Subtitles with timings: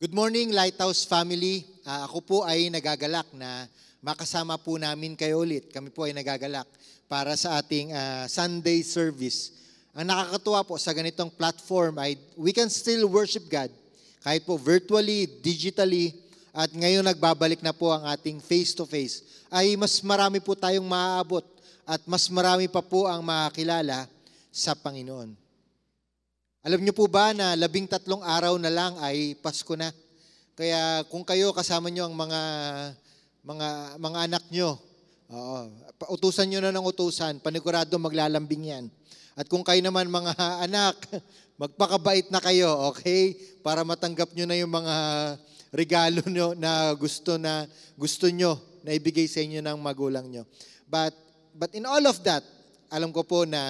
[0.00, 1.60] Good morning, Lighthouse family.
[1.84, 3.68] Ah, ako po ay nagagalak na
[4.00, 5.68] makasama po namin kayo ulit.
[5.68, 6.64] Kami po ay nagagalak
[7.04, 9.52] para sa ating ah, Sunday service.
[9.92, 13.68] Ang nakakatuwa po sa ganitong platform ay we can still worship God
[14.24, 16.16] kahit po virtually, digitally,
[16.56, 21.44] at ngayon nagbabalik na po ang ating face-to-face, ay mas marami po tayong maaabot
[21.84, 24.08] at mas marami pa po ang makakilala
[24.48, 25.49] sa Panginoon.
[26.60, 29.88] Alam niyo po ba na labing tatlong araw na lang ay Pasko na?
[30.52, 32.40] Kaya kung kayo kasama niyo ang mga
[33.40, 34.76] mga mga anak niyo,
[35.32, 35.58] oo,
[36.12, 38.84] utusan niyo na ng utusan, panigurado maglalambing 'yan.
[39.40, 40.36] At kung kayo naman mga
[40.68, 41.00] anak,
[41.56, 43.40] magpakabait na kayo, okay?
[43.64, 44.96] Para matanggap niyo na yung mga
[45.72, 47.64] regalo niyo na gusto na
[47.96, 50.44] gusto niyo na ibigay sa inyo ng magulang niyo.
[50.84, 51.16] But
[51.56, 52.44] but in all of that,
[52.92, 53.64] alam ko po na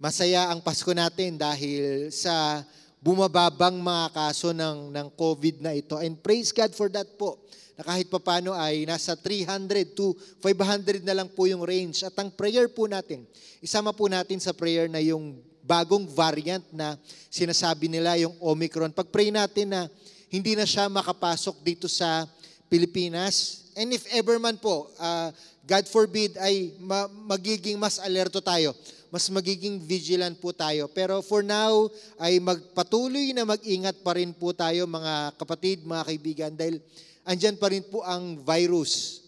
[0.00, 2.64] Masaya ang Pasko natin dahil sa
[3.04, 6.00] bumababang mga kaso ng, ng COVID na ito.
[6.00, 7.36] And praise God for that po.
[7.76, 12.00] Na kahit papano ay nasa 300 to 500 na lang po yung range.
[12.00, 13.28] At ang prayer po natin,
[13.60, 16.96] isama po natin sa prayer na yung bagong variant na
[17.28, 18.96] sinasabi nila, yung Omicron.
[18.96, 19.84] Pag-pray natin na
[20.32, 22.24] hindi na siya makapasok dito sa
[22.72, 23.68] Pilipinas.
[23.76, 25.28] And if ever man po, uh,
[25.68, 28.72] God forbid, ay ma- magiging mas alerto tayo
[29.10, 30.86] mas magiging vigilant po tayo.
[30.94, 36.52] Pero for now, ay magpatuloy na mag-ingat pa rin po tayo mga kapatid, mga kaibigan,
[36.54, 36.78] dahil
[37.26, 39.22] andyan pa rin po ang virus.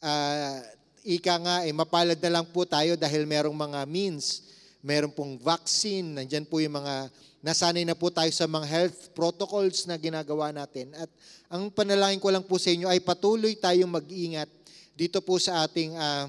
[0.00, 0.64] Uh,
[1.06, 4.42] ika nga, eh, mapalad na lang po tayo dahil merong mga means,
[4.80, 7.12] meron pong vaccine, nandyan po yung mga,
[7.46, 10.90] nasanay na po tayo sa mga health protocols na ginagawa natin.
[10.98, 11.06] At
[11.46, 14.50] ang panalangin ko lang po sa inyo ay patuloy tayong mag-ingat
[14.98, 16.26] dito po sa ating uh,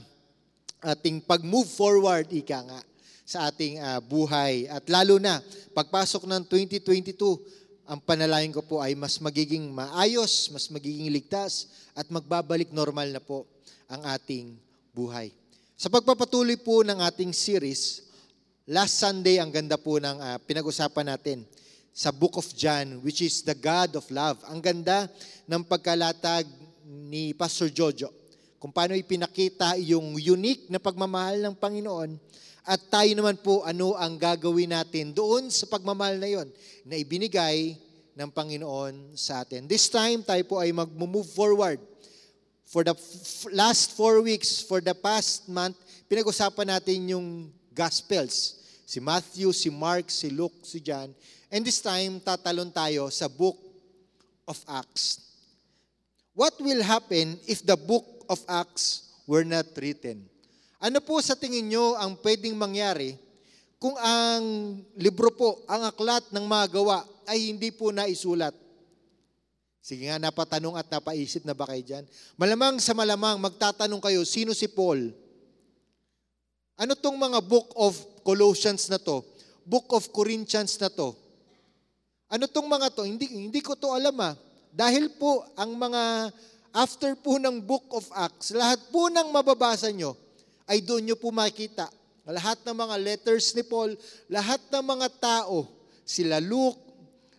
[0.81, 2.81] ating pag-move forward, ika nga,
[3.25, 4.69] sa ating uh, buhay.
[4.69, 5.41] At lalo na,
[5.73, 7.17] pagpasok ng 2022,
[7.87, 13.23] ang panalangin ko po ay mas magiging maayos, mas magiging ligtas, at magbabalik normal na
[13.23, 13.47] po
[13.89, 14.53] ang ating
[14.93, 15.33] buhay.
[15.77, 18.05] Sa pagpapatuloy po ng ating series,
[18.67, 21.41] last Sunday, ang ganda po ng uh, pinag-usapan natin
[21.97, 24.37] sa Book of John, which is the God of Love.
[24.45, 25.09] Ang ganda
[25.49, 26.45] ng pagkalatag
[26.85, 28.16] ni Pastor Jojo
[28.57, 32.17] kung paano ipinakita yung unique na pagmamahal ng Panginoon
[32.67, 36.47] at tayo naman po ano ang gagawin natin doon sa pagmamahal na yon
[36.83, 37.79] na ibinigay
[38.17, 39.69] ng Panginoon sa atin.
[39.69, 41.77] This time, tayo po ay mag-move forward.
[42.67, 45.77] For the f- last four weeks, for the past month,
[46.09, 47.27] pinag-usapan natin yung
[47.71, 48.57] Gospels.
[48.83, 51.13] Si Matthew, si Mark, si Luke, si John.
[51.47, 53.55] And this time, tatalon tayo sa book
[54.49, 55.23] of Acts.
[56.33, 60.23] What will happen if the book of Acts were not written.
[60.77, 63.17] Ano po sa tingin nyo ang pwedeng mangyari
[63.77, 64.43] kung ang
[64.97, 68.53] libro po, ang aklat ng mga gawa ay hindi po naisulat?
[69.87, 72.05] Sige nga, napatanong at napaisip na ba kayo dyan?
[72.35, 75.15] Malamang sa malamang, magtatanong kayo, sino si Paul?
[76.75, 79.23] Ano tong mga book of Colossians na to?
[79.63, 81.15] Book of Corinthians na to?
[82.27, 83.07] Ano tong mga to?
[83.07, 84.35] Hindi, hindi ko to alam ah.
[84.75, 86.35] Dahil po, ang mga
[86.75, 90.17] after po ng book of Acts, lahat po ng mababasa nyo,
[90.67, 91.87] ay doon nyo po makikita.
[92.27, 93.95] Lahat ng mga letters ni Paul,
[94.27, 95.63] lahat ng mga tao,
[96.03, 96.79] sila Luke,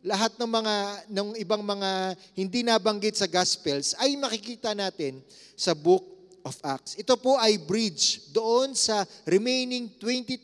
[0.00, 0.74] lahat ng mga
[1.12, 5.20] ng ibang mga hindi nabanggit sa Gospels ay makikita natin
[5.58, 6.06] sa book
[6.46, 6.96] of Acts.
[6.96, 10.40] Ito po ay bridge doon sa remaining 22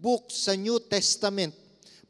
[0.00, 1.56] books sa New Testament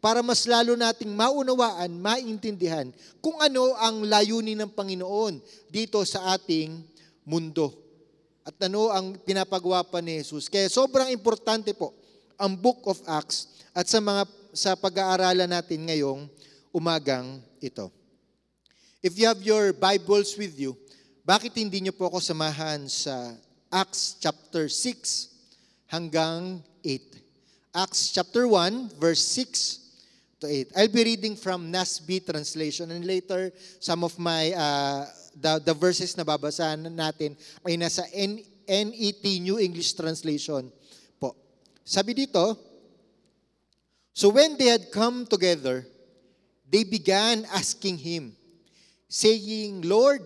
[0.01, 2.89] para mas lalo nating maunawaan, maintindihan
[3.21, 5.39] kung ano ang layunin ng Panginoon
[5.69, 6.81] dito sa ating
[7.29, 7.77] mundo.
[8.43, 10.49] At ano ang pinapagawa pa ni Jesus.
[10.49, 11.93] Kaya sobrang importante po
[12.41, 14.25] ang Book of Acts at sa mga
[14.57, 16.27] sa pag-aaralan natin ngayong
[16.73, 17.93] umagang ito.
[19.05, 20.75] If you have your Bibles with you,
[21.23, 23.37] bakit hindi niyo po ako samahan sa
[23.71, 27.77] Acts chapter 6 hanggang 8?
[27.77, 29.90] Acts chapter 1 verse 6
[30.41, 30.73] to 8.
[30.77, 35.07] I'll be reading from NASB translation and later some of my uh,
[35.37, 40.73] the, the verses na babasahan natin ay nasa N, NET New English Translation
[41.21, 41.37] po.
[41.85, 42.57] Sabi dito,
[44.15, 45.87] So when they had come together,
[46.69, 48.37] they began asking him,
[49.09, 50.23] saying, Lord,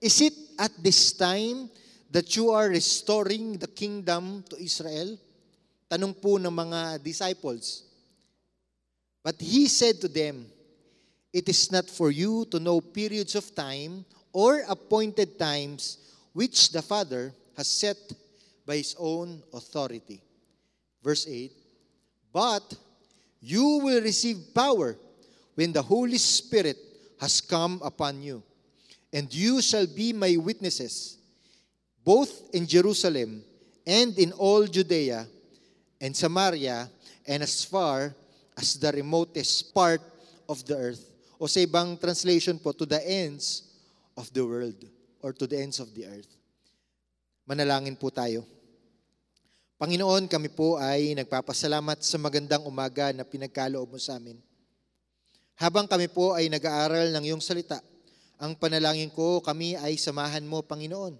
[0.00, 1.70] is it at this time
[2.10, 5.18] that you are restoring the kingdom to Israel?
[5.86, 7.91] Tanong po ng mga disciples.
[9.22, 10.46] But he said to them,
[11.32, 15.98] It is not for you to know periods of time or appointed times
[16.32, 17.96] which the Father has set
[18.66, 20.22] by his own authority.
[21.02, 21.52] Verse 8
[22.32, 22.74] But
[23.40, 24.96] you will receive power
[25.54, 26.78] when the Holy Spirit
[27.20, 28.42] has come upon you.
[29.12, 31.18] And you shall be my witnesses,
[32.02, 33.44] both in Jerusalem
[33.86, 35.26] and in all Judea
[36.00, 36.88] and Samaria
[37.26, 38.14] and as far
[38.56, 40.02] as the remotest part
[40.48, 41.02] of the earth.
[41.40, 43.66] O sa ibang translation po, to the ends
[44.14, 44.78] of the world
[45.24, 46.28] or to the ends of the earth.
[47.48, 48.46] Manalangin po tayo.
[49.82, 54.38] Panginoon, kami po ay nagpapasalamat sa magandang umaga na pinagkaloob mo sa amin.
[55.58, 57.82] Habang kami po ay nag-aaral ng iyong salita,
[58.38, 61.18] ang panalangin ko, kami ay samahan mo, Panginoon.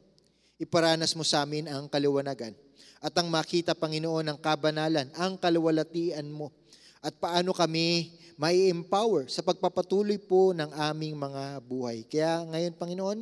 [0.62, 2.54] Iparanas mo sa amin ang kaliwanagan
[3.02, 6.54] at ang makita, Panginoon, ang kabanalan, ang kaluwalatian mo
[7.02, 12.06] at paano kami may empower sa pagpapatuloy po ng aming mga buhay.
[12.06, 13.18] Kaya ngayon, Panginoon,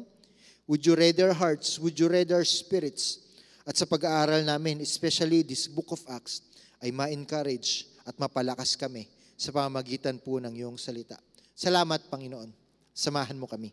[0.68, 3.26] would you read our hearts, would you read our spirits,
[3.64, 6.44] at sa pag-aaral namin, especially this book of Acts,
[6.80, 11.16] ay ma-encourage at mapalakas kami sa pamamagitan po ng iyong salita.
[11.56, 12.52] Salamat, Panginoon.
[12.96, 13.72] Samahan mo kami.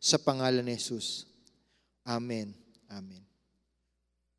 [0.00, 1.28] Sa pangalan ni Jesus.
[2.04, 2.52] Amen.
[2.88, 3.20] Amen.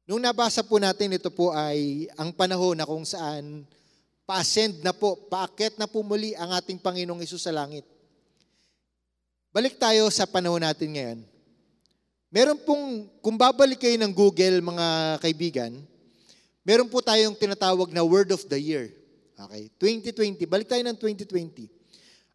[0.08, 3.68] Nung nabasa po natin, ito po ay ang panahon na kung saan
[4.27, 7.88] pa-ascend na po, paakit na po muli ang ating Panginoong Isus sa langit.
[9.56, 11.19] Balik tayo sa panahon natin ngayon.
[12.27, 15.71] Meron pong, kung babalik kayo ng Google, mga kaibigan,
[16.68, 18.91] meron po tayong tinatawag na Word of the Year.
[19.38, 20.50] Okay, 2020.
[20.50, 21.69] Balik tayo ng 2020.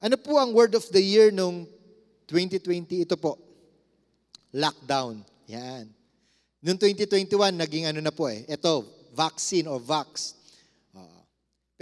[0.03, 1.63] Ano po ang word of the year nung
[2.27, 3.07] 2020?
[3.07, 3.39] Ito po,
[4.51, 5.23] lockdown.
[5.47, 5.87] Yan.
[6.63, 8.47] Noong 2021, naging ano na po eh.
[8.47, 8.83] Ito,
[9.15, 10.39] vaccine or vax.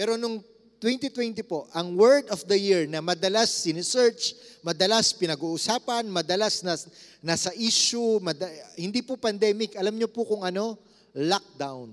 [0.00, 0.40] Pero nung
[0.80, 4.32] 2020 po, ang word of the year na madalas sinesearch,
[4.64, 6.88] madalas pinag-uusapan, madalas nas,
[7.20, 8.48] nasa issue, mada,
[8.80, 10.80] hindi po pandemic, alam niyo po kung ano?
[11.12, 11.92] Lockdown.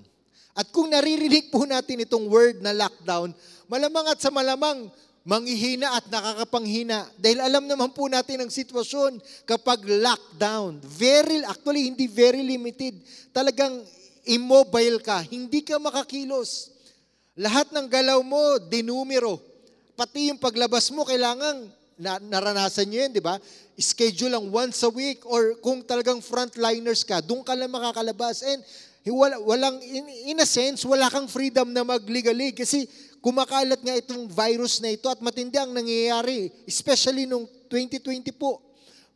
[0.55, 3.35] At kung naririnig po natin itong word na lockdown,
[3.67, 4.87] malamang at sa malamang
[5.27, 7.11] manghihina at nakakapanghina.
[7.19, 10.79] Dahil alam naman po natin ang sitwasyon kapag lockdown.
[10.79, 13.03] Very, actually, hindi very limited.
[13.35, 13.83] Talagang
[14.23, 15.27] immobile ka.
[15.27, 16.76] Hindi ka makakilos.
[17.37, 19.37] Lahat ng galaw mo, dinumero.
[19.93, 23.37] Pati yung paglabas mo, kailangan na, naranasan nyo yun, di ba?
[23.77, 28.41] Schedule lang once a week or kung talagang frontliners ka, doon ka lang makakalabas.
[28.41, 28.65] And
[29.05, 32.89] wala, walang, in, in a sense, wala kang freedom na magligalig kasi
[33.21, 38.66] kumakalat nga itong virus na ito at matindi ang nangyayari, especially nung 2020 po.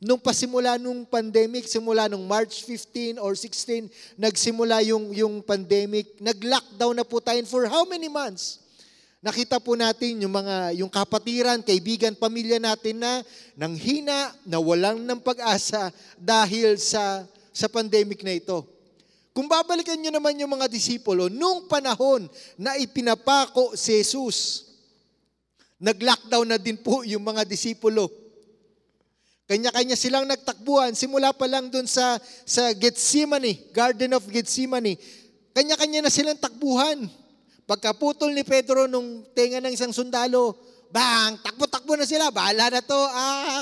[0.01, 3.85] Nung pasimula nung pandemic, simula nung March 15 or 16,
[4.17, 8.65] nagsimula yung, yung pandemic, nag-lockdown na po tayo for how many months?
[9.21, 13.21] Nakita po natin yung mga yung kapatiran, kaibigan, pamilya natin na
[13.53, 17.21] nang hina, na walang ng pag-asa dahil sa
[17.53, 18.65] sa pandemic na ito.
[19.37, 22.25] Kung babalikan nyo naman yung mga disipulo, nung panahon
[22.57, 24.65] na ipinapako si Jesus,
[25.77, 28.20] nag-lockdown na din po yung mga disipulo.
[29.51, 32.15] Kanya-kanya silang nagtakbuhan, simula pa lang doon sa,
[32.47, 34.95] sa Gethsemane, Garden of Gethsemane.
[35.51, 37.03] Kanya-kanya na silang takbuhan.
[37.67, 40.55] Pagkaputol ni Pedro nung tenga ng isang sundalo,
[40.87, 43.59] bang, takbo-takbo na sila, bahala na to, ah,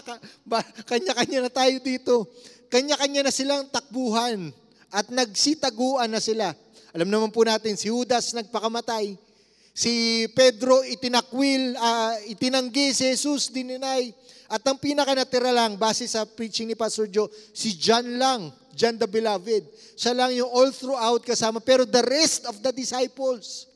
[0.86, 2.30] kanya-kanya na tayo dito.
[2.70, 4.54] Kanya-kanya na silang takbuhan
[4.94, 6.54] at nagsitaguan na sila.
[6.94, 9.18] Alam naman po natin, si Judas nagpakamatay.
[9.74, 14.14] Si Pedro itinakwil, uh, itinanggi si Jesus, dininay.
[14.50, 18.98] At ang pinaka natira lang, base sa preaching ni Pastor Joe, si John lang, John
[18.98, 19.64] the Beloved.
[19.94, 21.62] Siya lang yung all throughout kasama.
[21.62, 23.70] Pero the rest of the disciples,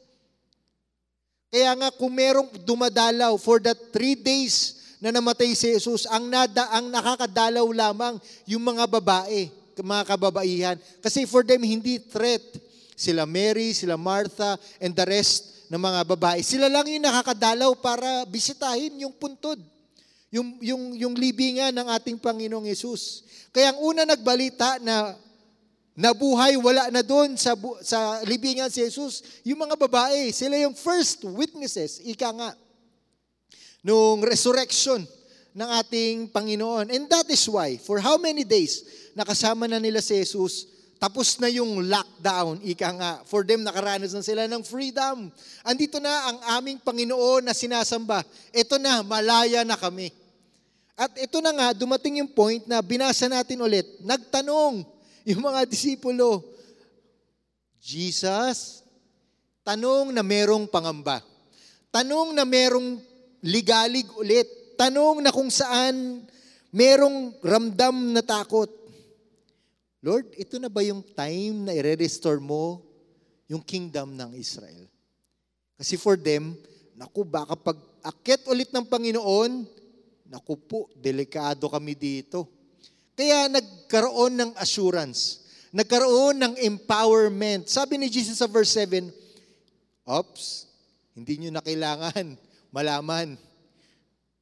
[1.54, 6.66] kaya nga kung merong dumadalaw for the three days na namatay si Jesus, ang, nada,
[6.74, 8.18] ang nakakadalaw lamang
[8.50, 10.78] yung mga babae mga kababaihan.
[11.02, 12.44] Kasi for them, hindi threat.
[12.94, 16.46] Sila Mary, sila Martha, and the rest ng mga babae.
[16.46, 19.58] Sila lang yung nakakadalaw para bisitahin yung puntod.
[20.34, 23.22] Yung, yung, yung libingan ng ating Panginoong Yesus.
[23.54, 25.14] Kaya ang una nagbalita na
[25.94, 27.54] nabuhay, wala na doon sa,
[27.86, 32.58] sa libingan si Jesus, yung mga babae, sila yung first witnesses, ika nga,
[33.86, 35.06] nung resurrection
[35.54, 36.90] ng ating Panginoon.
[36.90, 38.82] And that is why, for how many days,
[39.14, 40.66] nakasama na nila si Jesus,
[40.98, 45.30] tapos na yung lockdown, ika nga, for them nakaranas na sila ng freedom.
[45.62, 48.26] Andito na ang aming Panginoon na sinasamba.
[48.50, 50.23] Ito na, malaya na kami.
[50.94, 54.86] At ito na nga, dumating yung point na binasa natin ulit, nagtanong
[55.26, 56.44] yung mga disipulo,
[57.84, 58.86] Jesus,
[59.66, 61.20] tanong na merong pangamba.
[61.92, 63.00] Tanong na merong
[63.44, 64.48] ligalig ulit.
[64.80, 66.24] Tanong na kung saan
[66.72, 68.72] merong ramdam na takot.
[70.04, 72.84] Lord, ito na ba yung time na i-restore mo
[73.48, 74.88] yung kingdom ng Israel?
[75.80, 76.56] Kasi for them,
[76.96, 79.64] naku, baka pag akit ulit ng Panginoon,
[80.34, 82.50] Naku po, delikado kami dito.
[83.14, 85.46] Kaya nagkaroon ng assurance.
[85.70, 87.70] Nagkaroon ng empowerment.
[87.70, 89.14] Sabi ni Jesus sa verse 7,
[90.10, 90.66] Ops,
[91.14, 92.34] hindi nyo na kailangan
[92.76, 93.38] malaman.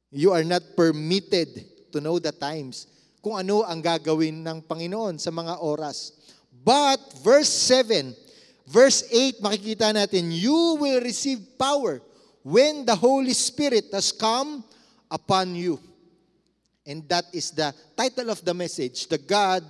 [0.08, 1.60] You are not permitted
[1.92, 2.88] to know the times
[3.20, 6.16] kung ano ang gagawin ng Panginoon sa mga oras.
[6.48, 8.16] But, verse 7,
[8.64, 12.00] verse 8, makikita natin, You will receive power
[12.40, 14.64] when the Holy Spirit has come
[15.12, 15.76] upon you.
[16.88, 19.62] And that is the title of the message, the God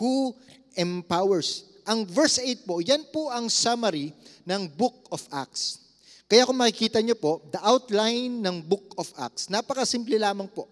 [0.00, 0.32] who
[0.74, 1.68] empowers.
[1.84, 4.16] Ang verse 8 po, yan po ang summary
[4.48, 5.84] ng Book of Acts.
[6.28, 10.68] Kaya kung makikita nyo po, the outline ng Book of Acts, napakasimple lamang po.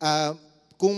[0.00, 0.32] Uh,
[0.78, 0.96] kung,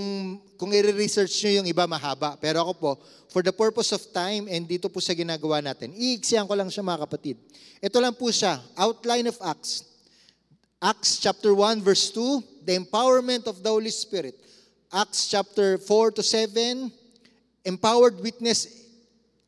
[0.55, 2.39] kung i-research nyo yung iba, mahaba.
[2.39, 2.91] Pero ako po,
[3.33, 6.87] for the purpose of time and dito po sa ginagawa natin, iiksiyan ko lang siya
[6.87, 7.37] mga kapatid.
[7.83, 9.96] Ito lang po siya, outline of Acts.
[10.87, 14.39] Acts chapter 1 verse 2, the empowerment of the Holy Spirit.
[14.95, 16.93] Acts chapter 4 to 7,
[17.65, 18.87] empowered witness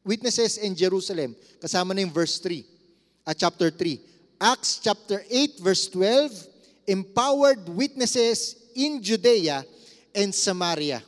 [0.03, 1.37] witnesses in Jerusalem.
[1.63, 2.67] Kasama na yung verse 3
[3.23, 4.03] at chapter 3.
[4.43, 9.63] Acts chapter 8 verse 12, empowered witnesses in Judea
[10.19, 11.07] and Samaria.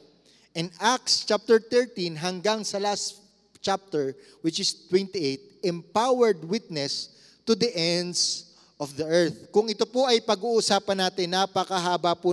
[0.55, 3.19] And Acts chapter 13 hanggang sa last
[3.59, 4.15] chapter
[4.47, 7.19] which is 28, empowered witness
[7.51, 8.50] to the ends
[8.81, 9.53] of the earth.
[9.53, 12.33] Kung ito po ay pag-uusapan natin, napakahaba po,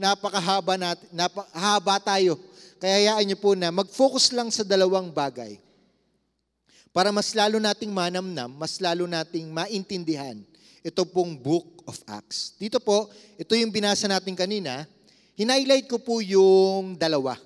[0.00, 2.40] napakahaba natin, napakahaba tayo.
[2.80, 5.60] Kaya hayaan niyo po na mag-focus lang sa dalawang bagay.
[6.88, 10.40] Para mas lalo nating manamnam, mas lalo nating maintindihan
[10.88, 12.56] ito pong Book of Acts.
[12.56, 14.86] Dito po, ito yung binasa natin kanina.
[15.36, 17.36] Hinighlight ko po yung dalawa.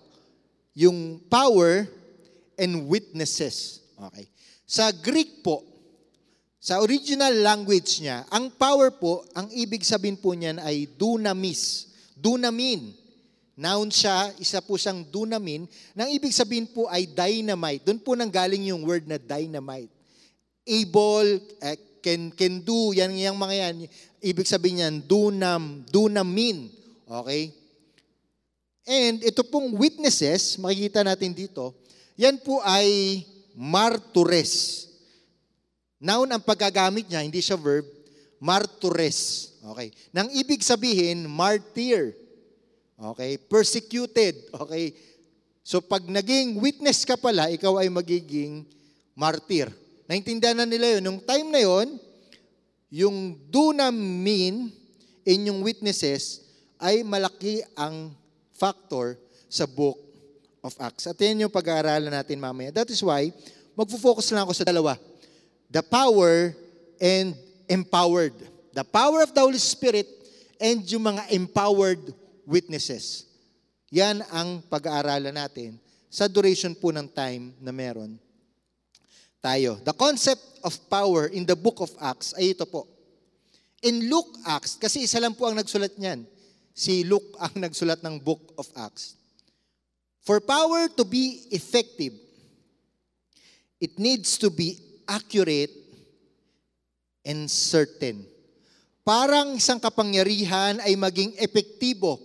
[0.79, 1.91] Yung power
[2.55, 3.83] and witnesses.
[3.97, 4.31] Okay.
[4.62, 5.64] Sa Greek po,
[6.62, 11.90] sa original language niya, ang power po, ang ibig sabihin po niyan ay dunamis.
[12.14, 12.95] Dunamin.
[13.59, 15.66] Noun siya, isa po siyang dunamin.
[15.99, 17.83] Nang ibig sabihin po ay dynamite.
[17.83, 19.90] Doon po nang galing yung word na dynamite.
[20.62, 23.76] Able, uh, can, can do, yan yung mga yan.
[24.23, 26.71] Ibig sabihin niyan, dunam, dunamin.
[27.11, 27.50] Okay?
[28.87, 31.75] And ito pong witnesses, makikita natin dito,
[32.14, 33.26] yan po ay
[33.59, 34.87] martures.
[36.02, 37.87] Noun ang paggagamit niya, hindi siya verb,
[38.42, 39.54] martures.
[39.62, 39.94] Okay.
[40.11, 42.18] Nang ibig sabihin, martyr.
[42.99, 43.38] Okay.
[43.38, 44.35] Persecuted.
[44.50, 44.99] Okay.
[45.62, 48.66] So pag naging witness ka pala, ikaw ay magiging
[49.14, 49.71] martyr.
[50.11, 51.06] Naintindihan na nila yun.
[51.06, 51.94] Nung time na yun,
[52.90, 54.75] yung dunamin
[55.23, 56.42] in yung witnesses
[56.82, 58.11] ay malaki ang
[58.50, 59.14] factor
[59.47, 60.02] sa book
[60.66, 61.06] of Acts.
[61.06, 62.75] At yan yung pag-aaralan natin mamaya.
[62.75, 63.30] That is why,
[63.78, 64.99] magfo-focus lang ako sa dalawa
[65.73, 66.52] the power
[67.00, 67.33] and
[67.67, 68.37] empowered.
[68.76, 70.07] The power of the Holy Spirit
[70.61, 72.12] and yung mga empowered
[72.45, 73.25] witnesses.
[73.88, 75.81] Yan ang pag-aaralan natin
[76.12, 78.21] sa duration po ng time na meron
[79.41, 79.81] tayo.
[79.81, 82.85] The concept of power in the book of Acts ay ito po.
[83.83, 86.23] In Luke Acts, kasi isa lang po ang nagsulat niyan.
[86.73, 89.17] Si Luke ang nagsulat ng book of Acts.
[90.23, 92.14] For power to be effective,
[93.83, 95.76] it needs to be accurate
[97.28, 98.25] and certain.
[99.04, 102.16] Parang isang kapangyarihan ay maging epektibo.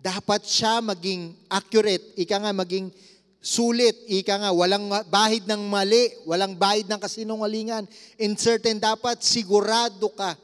[0.00, 2.16] Dapat siya maging accurate.
[2.18, 2.90] Ika nga maging
[3.38, 3.94] sulit.
[4.10, 7.84] Ika nga walang bahid ng mali, walang bahid ng kasinungalingan.
[8.18, 10.34] And certain dapat sigurado ka.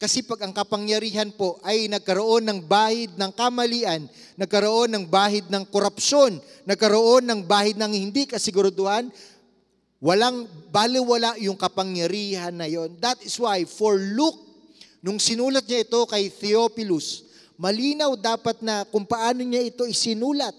[0.00, 5.60] Kasi pag ang kapangyarihan po ay nagkaroon ng bahid ng kamalian, nagkaroon ng bahid ng
[5.68, 9.12] korupsyon, nagkaroon ng bahid ng hindi kasiguraduhan,
[10.00, 12.96] Walang baliwala yung kapangyarihan na yon.
[13.04, 14.40] That is why for Luke,
[15.04, 17.28] nung sinulat niya ito kay Theophilus,
[17.60, 20.56] malinaw dapat na kung paano niya ito isinulat.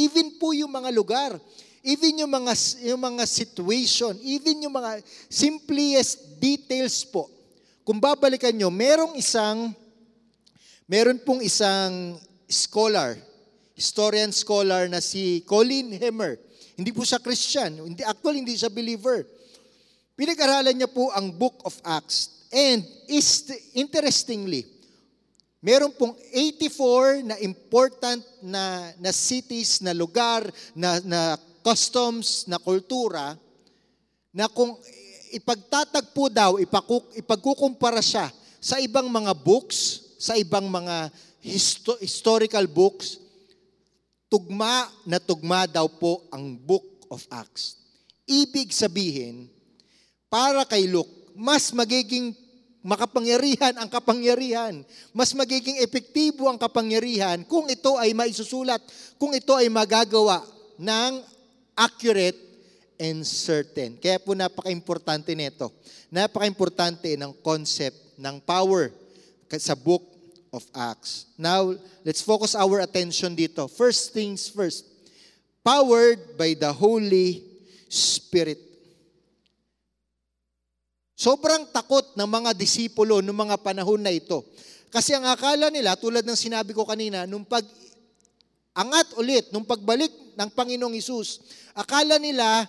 [0.00, 1.36] Even po yung mga lugar,
[1.84, 2.56] even yung mga,
[2.88, 7.28] yung mga situation, even yung mga simplest details po.
[7.84, 9.76] Kung babalikan nyo, merong isang,
[10.88, 12.16] meron pong isang
[12.48, 13.20] scholar,
[13.80, 16.36] historian scholar na si Colin Hemmer
[16.80, 17.76] hindi po siya Christian.
[17.76, 19.28] Hindi, actually, hindi siya believer.
[20.16, 22.48] Pinag-aralan niya po ang Book of Acts.
[22.48, 24.64] And is, interestingly,
[25.60, 31.20] meron pong 84 na important na, na cities, na lugar, na, na
[31.60, 33.36] customs, na kultura,
[34.32, 34.72] na kung
[35.36, 41.12] ipagtatagpo daw, ipakuk, ipagkukumpara siya sa ibang mga books, sa ibang mga
[41.44, 43.19] histo- historical books,
[44.30, 47.76] tugma na tugma daw po ang Book of Acts.
[48.30, 49.50] Ibig sabihin,
[50.30, 52.30] para kay Luke, mas magiging
[52.80, 54.86] makapangyarihan ang kapangyarihan.
[55.10, 58.80] Mas magiging epektibo ang kapangyarihan kung ito ay maisusulat,
[59.18, 60.46] kung ito ay magagawa
[60.78, 61.20] ng
[61.76, 62.38] accurate
[63.00, 63.96] and certain.
[63.96, 65.72] Kaya po napaka-importante nito.
[66.12, 68.92] Napaka-importante ng concept ng power
[69.58, 70.04] sa book
[70.50, 71.30] of Acts.
[71.38, 73.70] Now, let's focus our attention dito.
[73.70, 74.86] First things first.
[75.62, 77.42] Powered by the Holy
[77.86, 78.58] Spirit.
[81.20, 84.40] Sobrang takot ng mga disipulo noong mga panahon na ito.
[84.88, 87.62] Kasi ang akala nila, tulad ng sinabi ko kanina, nung pag
[88.72, 91.44] angat ulit, nung pagbalik ng Panginoong Isus,
[91.76, 92.64] akala nila,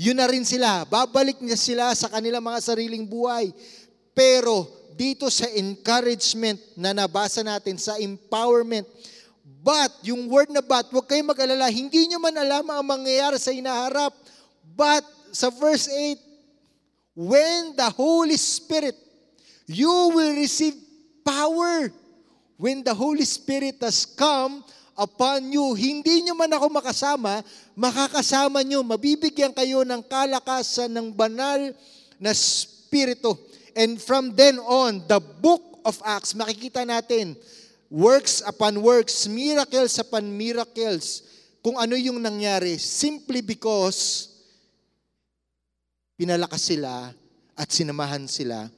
[0.00, 0.88] yun na rin sila.
[0.88, 3.52] Babalik niya sila sa kanilang mga sariling buhay.
[4.16, 8.84] Pero dito sa encouragement na nabasa natin, sa empowerment,
[9.64, 13.48] but, yung word na but, huwag kayong mag-alala, hindi nyo man alam ang mangyayari sa
[13.48, 14.12] inaharap.
[14.76, 15.00] But,
[15.32, 18.92] sa verse 8, when the Holy Spirit,
[19.64, 20.76] you will receive
[21.24, 21.88] power.
[22.60, 24.60] When the Holy Spirit has come
[25.00, 27.40] upon you, hindi nyo man ako makasama,
[27.72, 31.72] makakasama nyo, mabibigyan kayo ng kalakasan ng banal
[32.20, 33.49] na Spirito.
[33.76, 37.36] And from then on, the book of Acts, makikita natin,
[37.90, 41.26] works upon works, miracles upon miracles,
[41.60, 44.30] kung ano yung nangyari, simply because
[46.16, 47.12] pinalakas sila
[47.56, 48.68] at sinamahan sila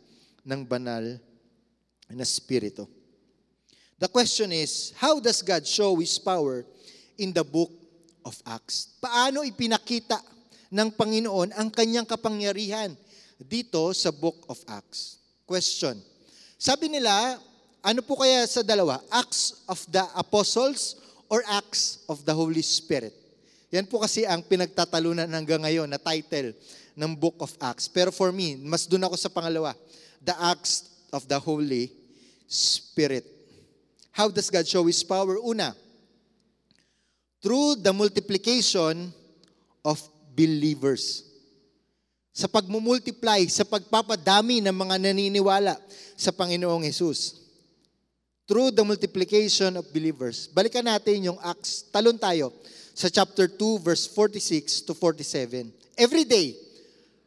[0.42, 1.18] ng banal
[2.10, 2.90] na spirito.
[4.02, 6.66] The question is, how does God show His power
[7.14, 7.70] in the book
[8.26, 8.98] of Acts?
[8.98, 10.18] Paano ipinakita
[10.74, 12.98] ng Panginoon ang kanyang kapangyarihan
[13.44, 15.18] dito sa book of Acts?
[15.46, 15.98] Question.
[16.56, 17.38] Sabi nila,
[17.82, 19.02] ano po kaya sa dalawa?
[19.10, 23.12] Acts of the Apostles or Acts of the Holy Spirit?
[23.74, 26.52] Yan po kasi ang pinagtatalunan hanggang ngayon na title
[26.92, 27.88] ng Book of Acts.
[27.88, 29.72] Pero for me, mas doon ako sa pangalawa,
[30.20, 31.88] the Acts of the Holy
[32.46, 33.24] Spirit.
[34.12, 35.40] How does God show His power?
[35.40, 35.72] Una,
[37.40, 39.10] through the multiplication
[39.80, 39.98] of
[40.36, 41.31] believers.
[42.32, 45.76] Sa pagmumultiply, sa pagpapadami ng mga naniniwala
[46.16, 47.44] sa Panginoong Jesus.
[48.48, 50.48] Through the multiplication of believers.
[50.48, 51.86] Balikan natin yung Acts.
[51.92, 52.52] Talon tayo
[52.92, 55.72] sa chapter 2, verse 46 to 47.
[55.96, 56.56] Every day,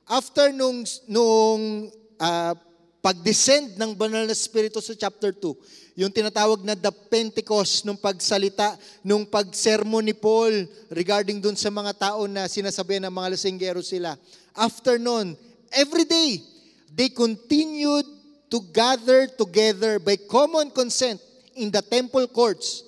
[0.09, 2.53] after nung, nung uh,
[3.01, 8.75] pag-descend ng banal na spirito sa chapter 2, yung tinatawag na the Pentecost, nung pagsalita,
[9.01, 14.19] nung pag-sermon ni Paul regarding dun sa mga tao na sinasabi ng mga lasinggero sila.
[14.51, 15.39] After nun,
[15.71, 16.43] every day,
[16.91, 18.05] they continued
[18.51, 21.17] to gather together by common consent
[21.55, 22.83] in the temple courts,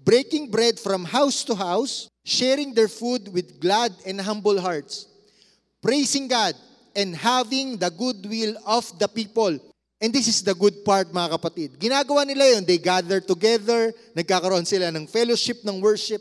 [0.00, 5.12] breaking bread from house to house, sharing their food with glad and humble hearts
[5.86, 6.58] praising God,
[6.96, 9.54] and having the goodwill of the people.
[9.96, 11.68] And this is the good part, mga kapatid.
[11.80, 12.62] Ginagawa nila yun.
[12.68, 16.20] They gather together, nagkakaroon sila ng fellowship, ng worship,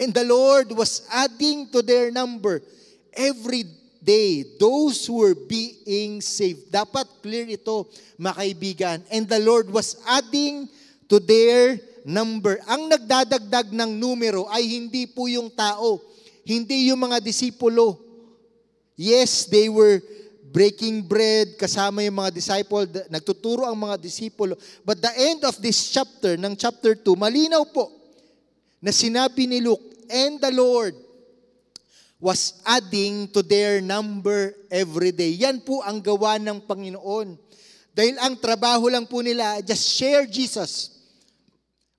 [0.00, 2.64] and the Lord was adding to their number
[3.12, 3.68] every
[4.00, 6.72] day those who were being saved.
[6.72, 7.84] Dapat clear ito,
[8.16, 8.98] mga kaibigan.
[9.12, 10.64] And the Lord was adding
[11.12, 11.76] to their
[12.08, 12.56] number.
[12.64, 16.00] Ang nagdadagdag ng numero ay hindi po yung tao,
[16.48, 18.10] hindi yung mga disipulo,
[19.00, 20.04] Yes, they were
[20.50, 24.58] breaking bread, kasama yung mga disciple, nagtuturo ang mga disipulo.
[24.82, 27.86] But the end of this chapter, ng chapter 2, malinaw po
[28.82, 30.98] na sinabi ni Luke, and the Lord
[32.18, 35.38] was adding to their number every day.
[35.38, 37.38] Yan po ang gawa ng Panginoon.
[37.94, 40.98] Dahil ang trabaho lang po nila, just share Jesus.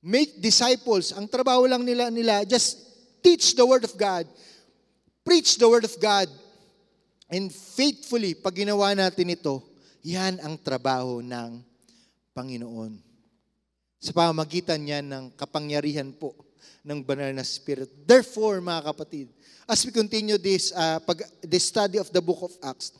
[0.04, 1.16] Make disciples.
[1.16, 2.78] Ang trabaho lang nila, nila just
[3.24, 4.28] teach the Word of God.
[5.24, 6.28] Preach the Word of God
[7.32, 9.64] And faithfully, pag ginawa natin ito,
[10.04, 11.64] yan ang trabaho ng
[12.36, 13.00] Panginoon.
[14.04, 16.36] Sa pamagitan niyan ng kapangyarihan po
[16.84, 17.88] ng banal na Spirit.
[18.04, 19.32] Therefore, mga kapatid,
[19.64, 22.92] as we continue this, uh, pag, this study of the book of Acts,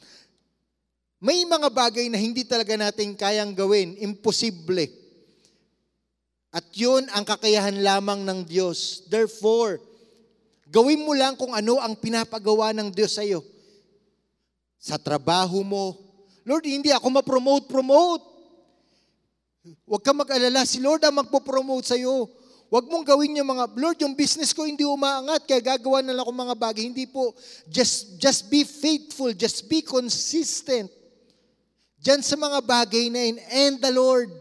[1.20, 4.88] may mga bagay na hindi talaga natin kayang gawin, imposible.
[6.56, 9.04] At yun ang kakayahan lamang ng Diyos.
[9.12, 9.84] Therefore,
[10.72, 13.44] gawin mo lang kung ano ang pinapagawa ng Diyos sa iyo
[14.82, 15.94] sa trabaho mo.
[16.42, 18.26] Lord, hindi ako ma-promote, promote.
[19.86, 22.26] Huwag ka mag-alala, si Lord ang magpo-promote sa iyo.
[22.74, 26.26] Huwag mong gawin yung mga, Lord, yung business ko hindi umaangat, kaya gagawa na lang
[26.26, 26.84] ako mga bagay.
[26.90, 27.36] Hindi po.
[27.70, 30.90] Just, just be faithful, just be consistent.
[32.02, 34.34] Diyan sa mga bagay na yun, and the Lord,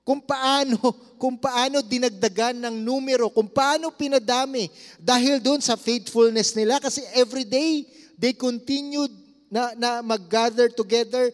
[0.00, 0.80] kung paano,
[1.20, 7.44] kung paano dinagdagan ng numero, kung paano pinadami, dahil doon sa faithfulness nila, kasi every
[7.44, 7.84] day,
[8.16, 9.19] they continued
[9.50, 11.28] na, na mag-gather together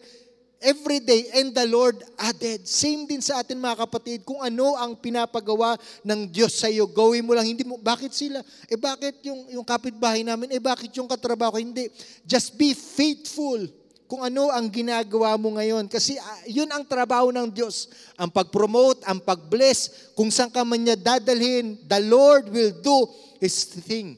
[0.57, 2.65] every day, and the Lord added.
[2.65, 7.23] Same din sa atin mga kapatid, kung ano ang pinapagawa ng Diyos sa iyo, gawin
[7.25, 8.41] mo lang, hindi mo, bakit sila?
[8.65, 10.49] Eh bakit yung, yung kapitbahay namin?
[10.49, 11.61] Eh bakit yung katrabaho?
[11.61, 11.93] Hindi.
[12.25, 13.69] Just be faithful
[14.07, 15.85] kung ano ang ginagawa mo ngayon.
[15.85, 17.91] Kasi uh, yun ang trabaho ng Diyos.
[18.17, 23.05] Ang pag-promote, ang pag-bless, kung saan ka man niya dadalhin, the Lord will do
[23.37, 24.17] His thing.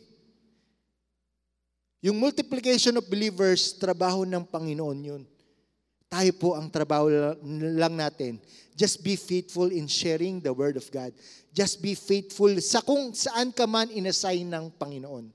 [1.99, 5.23] Yung multiplication of believers, trabaho ng Panginoon yun.
[6.09, 7.11] Tayo po ang trabaho
[7.75, 8.39] lang natin.
[8.73, 11.11] Just be faithful in sharing the Word of God.
[11.51, 15.27] Just be faithful sa kung saan ka man inassign ng Panginoon.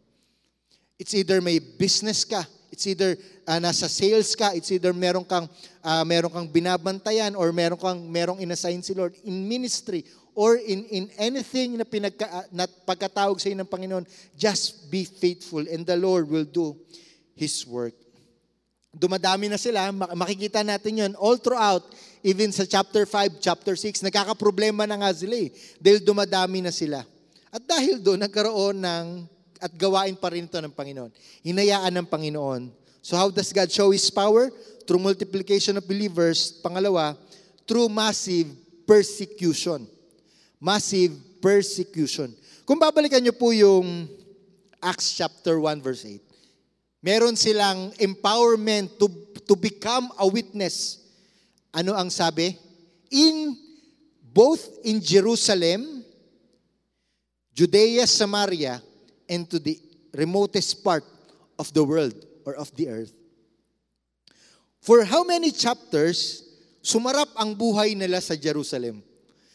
[0.97, 5.47] It's either may business ka, it's either uh, nasa sales ka, it's either meron kang
[5.85, 10.85] uh, meron kang binabantayan or meron kang merong inassign si Lord in ministry or in
[10.91, 15.87] in anything na pinagka uh, na pagkatawag sa iyo ng Panginoon, just be faithful and
[15.87, 16.75] the Lord will do
[17.35, 17.95] his work
[18.95, 21.83] dumadami na sila, makikita natin yon all throughout,
[22.23, 25.51] even sa chapter 5, chapter 6, nagkakaproblema na nga sila eh,
[25.83, 27.03] dahil dumadami na sila.
[27.51, 29.07] At dahil doon, nagkaroon ng,
[29.59, 31.11] at gawain pa rin ito ng Panginoon.
[31.43, 32.71] Hinayaan ng Panginoon.
[33.05, 34.49] So how does God show His power?
[34.87, 36.51] Through multiplication of believers.
[36.65, 37.15] Pangalawa,
[37.69, 38.51] through massive
[38.89, 39.87] persecution.
[40.65, 41.13] Massive
[41.45, 42.33] persecution.
[42.65, 44.09] Kung babalikan niyo po yung
[44.81, 46.35] Acts chapter 1 verse 8,
[47.05, 49.13] Meron silang empowerment to,
[49.45, 51.05] to become a witness.
[51.69, 52.57] Ano ang sabi?
[53.13, 53.53] In
[54.33, 56.01] both in Jerusalem,
[57.53, 58.81] Judea, Samaria,
[59.29, 59.77] and to the
[60.17, 61.05] remotest part
[61.61, 62.17] of the world
[62.49, 63.13] or of the earth.
[64.81, 66.41] For how many chapters,
[66.81, 69.05] sumarap ang buhay nila sa Jerusalem.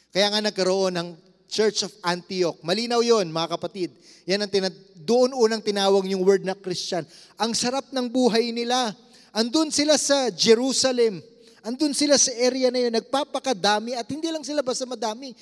[0.10, 1.10] Kaya nga nagkaroon ng
[1.50, 2.58] Church of Antioch.
[2.62, 3.90] Malinaw yon mga kapatid.
[4.30, 7.02] Yan ang tinat- doon unang tinawag yung word na Christian.
[7.42, 8.94] Ang sarap ng buhay nila.
[9.34, 11.22] Andun sila sa Jerusalem.
[11.66, 12.94] Andun sila sa area na yun.
[12.94, 15.34] Nagpapakadami at hindi lang sila basta madami.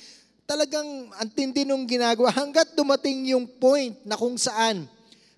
[0.48, 4.88] Talagang antindi nung ginagawa hanggat dumating yung point na kung saan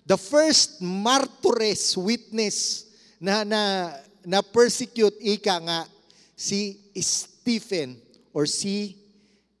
[0.07, 2.87] the first martyrs witness
[3.19, 3.91] na, na,
[4.23, 5.79] na persecute ika nga
[6.39, 7.99] si Stephen
[8.31, 9.00] or si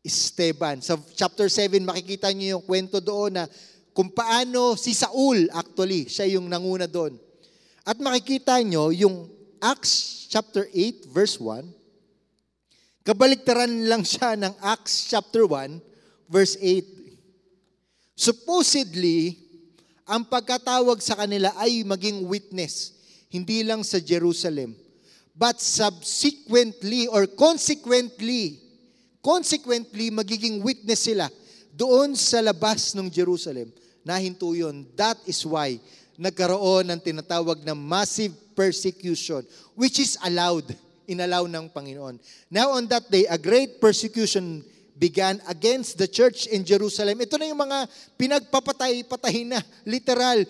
[0.01, 0.81] Esteban.
[0.81, 3.45] Sa chapter 7, makikita niyo yung kwento doon na
[3.93, 7.19] kung paano si Saul actually, siya yung nanguna doon.
[7.85, 9.29] At makikita niyo yung
[9.61, 15.77] Acts chapter 8 verse 1, kabaliktaran lang siya ng Acts chapter 1
[16.31, 16.81] verse 8.
[18.17, 19.37] Supposedly,
[20.07, 22.95] ang pagkatawag sa kanila ay maging witness,
[23.29, 24.73] hindi lang sa Jerusalem,
[25.35, 28.59] but subsequently or consequently,
[29.21, 31.29] Consequently, magiging witness sila
[31.77, 33.69] doon sa labas ng Jerusalem.
[34.01, 34.83] Nahinto yun.
[34.97, 35.77] That is why
[36.21, 39.41] nagkaroon ng tinatawag na massive persecution,
[39.73, 40.69] which is allowed,
[41.09, 42.21] inalaw ng Panginoon.
[42.49, 44.61] Now on that day, a great persecution
[45.01, 47.17] began against the church in Jerusalem.
[47.25, 47.89] Ito na yung mga
[48.21, 50.45] pinagpapatay-patay na, literal.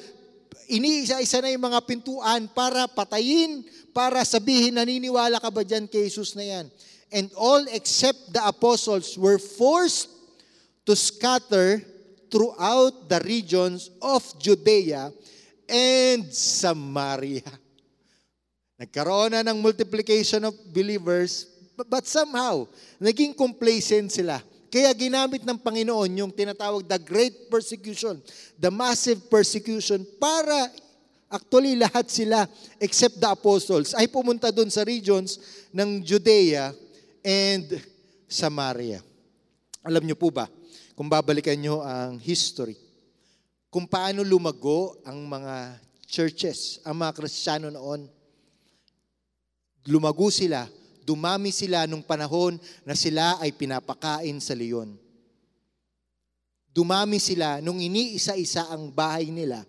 [0.67, 3.63] Iniisa-isa na yung mga pintuan para patayin,
[3.95, 6.65] para sabihin, naniniwala ka ba dyan kay Jesus na yan?
[7.11, 10.07] And all except the apostles were forced
[10.87, 11.83] to scatter
[12.31, 15.11] throughout the regions of Judea
[15.67, 17.45] and Samaria.
[18.79, 21.45] Nagkaroon na ng multiplication of believers,
[21.75, 22.65] but somehow,
[22.97, 24.41] naging complacent sila.
[24.71, 28.23] Kaya ginamit ng Panginoon yung tinatawag the great persecution,
[28.55, 30.71] the massive persecution, para
[31.27, 32.47] actually lahat sila
[32.79, 35.39] except the apostles ay pumunta doon sa regions
[35.71, 36.75] ng Judea
[37.25, 37.79] and
[38.29, 39.01] Samaria.
[39.81, 40.45] Alam niyo po ba,
[40.93, 42.77] kung babalikan niyo ang history,
[43.71, 48.05] kung paano lumago ang mga churches, ang mga Kristiyano noon,
[49.87, 50.67] lumago sila,
[51.01, 54.93] dumami sila nung panahon na sila ay pinapakain sa leon.
[56.71, 59.65] Dumami sila nung iniisa-isa ang bahay nila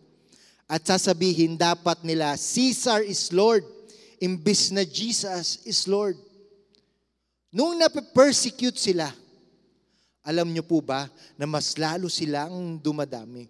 [0.70, 3.66] at sasabihin dapat nila, Caesar is Lord,
[4.22, 6.16] imbis na Jesus is Lord.
[7.52, 9.12] Nung nape-persecute sila,
[10.24, 11.04] alam niyo po ba
[11.36, 13.44] na mas lalo silang dumadami?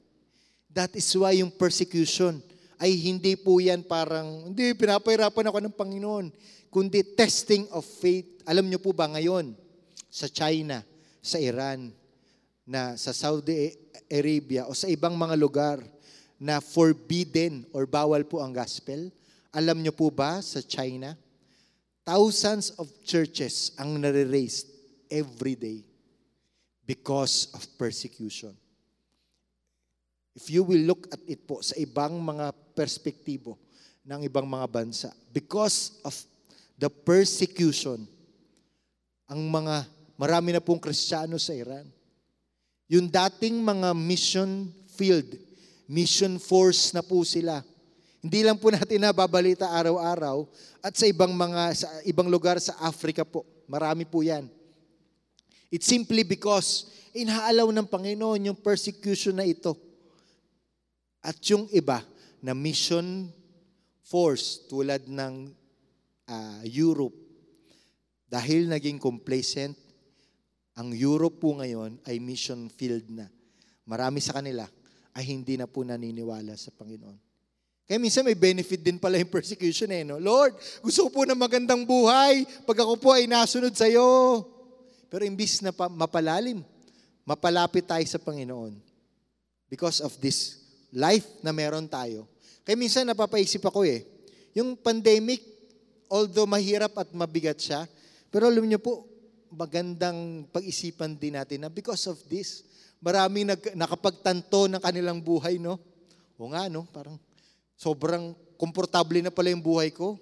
[0.67, 2.43] That is why yung persecution
[2.83, 6.27] ay hindi po yan parang, hindi, pinapahirapan ako ng Panginoon,
[6.67, 8.43] kundi testing of faith.
[8.43, 9.55] Alam niyo po ba ngayon,
[10.11, 10.83] sa China,
[11.23, 11.95] sa Iran,
[12.67, 13.71] na sa Saudi
[14.11, 15.79] Arabia o sa ibang mga lugar
[16.43, 19.15] na forbidden or bawal po ang gospel,
[19.55, 21.15] alam niyo po ba sa China,
[22.03, 24.67] Thousands of churches ang nare-raised
[25.07, 25.87] every day
[26.83, 28.53] because of persecution.
[30.35, 33.55] If you will look at it po sa ibang mga perspektibo
[34.03, 36.17] ng ibang mga bansa, because of
[36.83, 38.03] the persecution.
[39.31, 39.87] Ang mga,
[40.19, 41.87] marami na pong Kristiyano sa Iran.
[42.91, 44.67] Yung dating mga mission
[44.99, 45.31] field,
[45.87, 47.63] mission force na po sila.
[48.23, 50.47] Hindi lang po natin nababalita araw-araw
[50.79, 53.43] at sa ibang mga sa ibang lugar sa Africa po.
[53.67, 54.47] Marami po 'yan.
[55.75, 59.75] It's simply because inaalaw ng Panginoon yung persecution na ito.
[61.19, 61.99] At yung iba
[62.39, 63.27] na mission
[64.07, 65.51] force tulad ng
[66.31, 67.15] uh, Europe,
[68.31, 69.75] dahil naging complacent,
[70.79, 73.27] ang Europe po ngayon ay mission field na.
[73.87, 74.67] Marami sa kanila
[75.15, 77.32] ay hindi na po naniniwala sa Panginoon.
[77.87, 80.07] Kaya minsan may benefit din pala yung persecution eh.
[80.07, 80.23] No?
[80.23, 84.43] Lord, gusto ko po ng magandang buhay pag ako po ay nasunod sa iyo.
[85.13, 86.65] Pero imbis na pa, mapalalim,
[87.27, 88.73] mapalapit tayo sa Panginoon
[89.69, 90.63] because of this
[90.95, 92.25] life na meron tayo.
[92.63, 94.07] Kaya minsan napapaisip ako eh,
[94.55, 95.43] yung pandemic,
[96.07, 97.89] although mahirap at mabigat siya,
[98.33, 99.05] pero alam niyo po,
[99.53, 102.65] magandang pag-isipan din natin na because of this,
[103.05, 105.77] maraming nag, nakapagtanto ng kanilang buhay, no?
[106.41, 106.89] O nga, no?
[106.89, 107.21] Parang
[107.83, 110.15] sobrang komportable na pala yung buhay ko.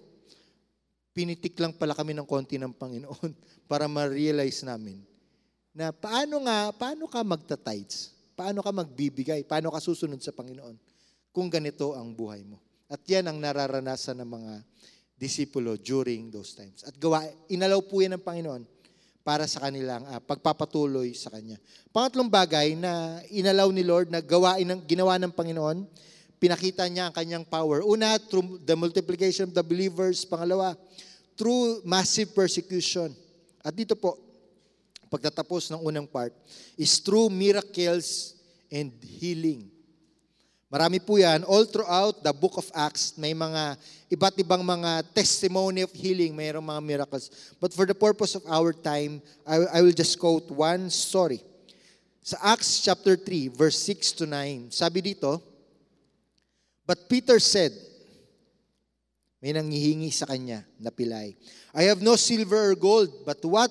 [1.13, 3.31] Pinitik lang pala kami ng konti ng Panginoon
[3.71, 5.05] para ma-realize namin
[5.77, 8.17] na paano nga, paano ka magta-tides?
[8.33, 9.45] Paano ka magbibigay?
[9.45, 10.75] Paano ka susunod sa Panginoon?
[11.31, 12.59] Kung ganito ang buhay mo.
[12.91, 14.53] At yan ang nararanasan ng mga
[15.15, 16.83] disipulo during those times.
[16.83, 18.65] At gawa, inalaw po yan ng Panginoon
[19.21, 21.61] para sa kanilang uh, pagpapatuloy sa Kanya.
[21.93, 25.85] Pangatlong bagay na inalaw ni Lord na gawain ng, ginawa ng Panginoon,
[26.41, 27.85] pinakita niya ang kanyang power.
[27.85, 30.25] Una, through the multiplication of the believers.
[30.25, 30.73] Pangalawa,
[31.37, 33.13] through massive persecution.
[33.61, 34.17] At dito po,
[35.13, 36.33] pagtatapos ng unang part,
[36.81, 38.35] is through miracles
[38.73, 39.69] and healing.
[40.71, 41.43] Marami po yan.
[41.51, 43.75] All throughout the book of Acts, may mga
[44.07, 47.53] iba't ibang mga testimony of healing, mayroong mga miracles.
[47.59, 51.43] But for the purpose of our time, I, I will just quote one story.
[52.23, 55.50] Sa Acts chapter 3, verse 6 to 9, sabi dito,
[56.91, 57.71] But Peter said,
[59.39, 61.39] may nanghihingi sa kanya na pilay,
[61.71, 63.71] I have no silver or gold, but what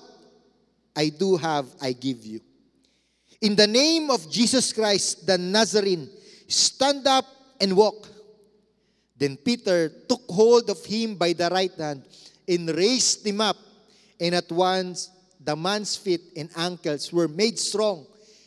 [0.96, 2.40] I do have, I give you.
[3.44, 6.08] In the name of Jesus Christ, the Nazarene,
[6.50, 7.24] Stand up
[7.60, 8.08] and walk.
[9.16, 12.02] Then Peter took hold of him by the right hand
[12.48, 13.56] and raised him up.
[14.18, 18.06] And at once the man's feet and ankles were made strong.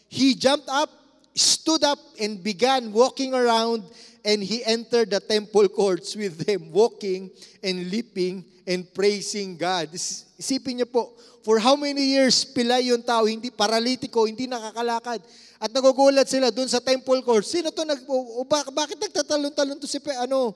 [0.09, 0.89] He jumped up,
[1.33, 3.86] stood up, and began walking around.
[4.23, 7.27] And he entered the temple courts with them, walking
[7.59, 9.91] and leaping and praising God.
[9.91, 11.12] Isipin niyo po,
[11.43, 15.19] for how many years pilay yung tao, hindi paralitiko, hindi nakakalakad.
[15.59, 17.43] At nagugulat sila doon sa temple court.
[17.43, 20.55] Sino to nag o, o bakit nagtatalon-talon to si ano?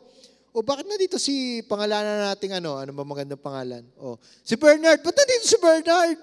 [0.55, 2.81] O bakit na dito si pangalanan nating ano?
[2.81, 3.83] Ano ba magandang pangalan?
[3.99, 5.03] O, si Bernard.
[5.05, 6.17] Ba't dito si Bernard?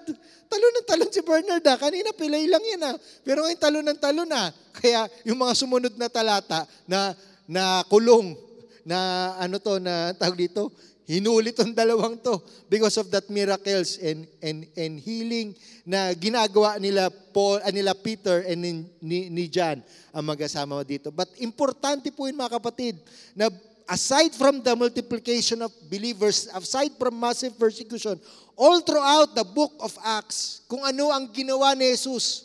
[0.51, 1.77] Talon ng talon si Bernard ah.
[1.79, 2.95] Kanina pilay lang yan ah.
[3.23, 4.51] Pero ngayon talon ng talon ah.
[4.75, 8.37] Kaya yung mga sumunod na talata na na kulong
[8.85, 10.69] na ano to na tawag dito
[11.05, 15.53] Hinuli tong dalawang to because of that miracles and and and healing
[15.85, 21.13] na ginagawa nila Paul, uh, nila Peter and ni, ni John ang magkasama dito.
[21.13, 22.97] But importante po yun mga kapatid
[23.37, 23.53] na
[23.85, 28.17] aside from the multiplication of believers, aside from massive persecution,
[28.57, 32.44] all throughout the book of Acts, kung ano ang ginawa ni Jesus,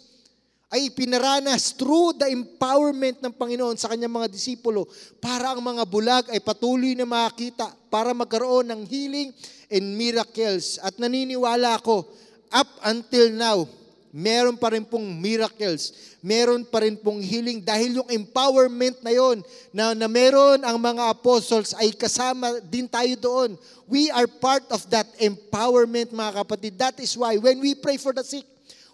[0.70, 4.86] ay pinaranas through the empowerment ng Panginoon sa kanyang mga disipulo
[5.18, 9.34] para ang mga bulag ay patuloy na makita para magkaroon ng healing
[9.66, 10.78] and miracles.
[10.78, 12.06] At naniniwala ako,
[12.54, 13.66] up until now,
[14.14, 19.42] meron pa rin pong miracles, meron pa rin pong healing dahil yung empowerment na yon
[19.74, 23.50] na, na meron ang mga apostles ay kasama din tayo doon.
[23.90, 26.78] We are part of that empowerment mga kapatid.
[26.78, 28.46] That is why when we pray for the sick,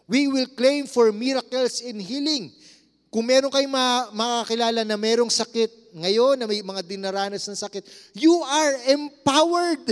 [0.06, 2.54] We will claim for miracles in healing.
[3.10, 7.82] Kung meron kayong ma- makakilala na merong sakit ngayon, na may mga dinaranas ng sakit,
[8.14, 9.82] you are empowered.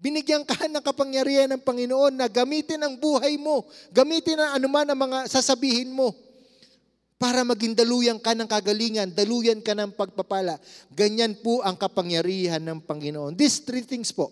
[0.00, 5.00] Binigyan ka ng kapangyarihan ng Panginoon na gamitin ang buhay mo, gamitin ang anuman ang
[5.00, 6.12] mga sasabihin mo
[7.16, 10.60] para maging daluyan ka ng kagalingan, daluyan ka ng pagpapala.
[10.92, 13.32] Ganyan po ang kapangyarihan ng Panginoon.
[13.32, 14.28] These three things po,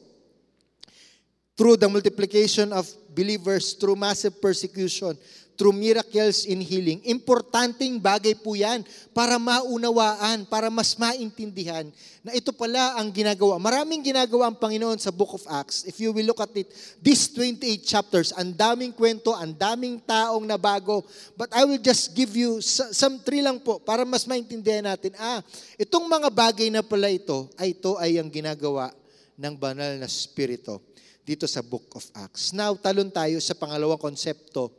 [1.57, 5.17] through the multiplication of believers, through massive persecution,
[5.53, 7.05] through miracles in healing.
[7.05, 8.81] Importanteng bagay po yan
[9.13, 11.85] para maunawaan, para mas maintindihan
[12.25, 13.61] na ito pala ang ginagawa.
[13.61, 15.85] Maraming ginagawa ang Panginoon sa Book of Acts.
[15.85, 16.73] If you will look at it,
[17.05, 21.05] these 28 chapters, ang daming kwento, ang daming taong nabago.
[21.37, 25.13] But I will just give you some three lang po para mas maintindihan natin.
[25.21, 25.45] Ah,
[25.77, 28.89] itong mga bagay na pala ito, ay ito ay ang ginagawa
[29.37, 30.92] ng banal na spirito
[31.23, 32.51] dito sa Book of Acts.
[32.51, 34.75] Now, talon tayo sa pangalawang konsepto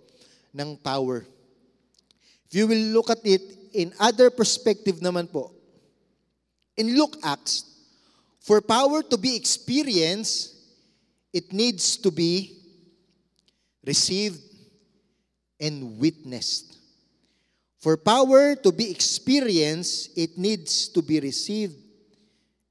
[0.52, 1.24] ng power.
[2.48, 3.42] If you will look at it
[3.74, 5.50] in other perspective naman po,
[6.76, 7.66] in Luke Acts,
[8.44, 10.54] for power to be experienced,
[11.32, 12.60] it needs to be
[13.82, 14.44] received
[15.60, 16.78] and witnessed.
[17.80, 21.76] For power to be experienced, it needs to be received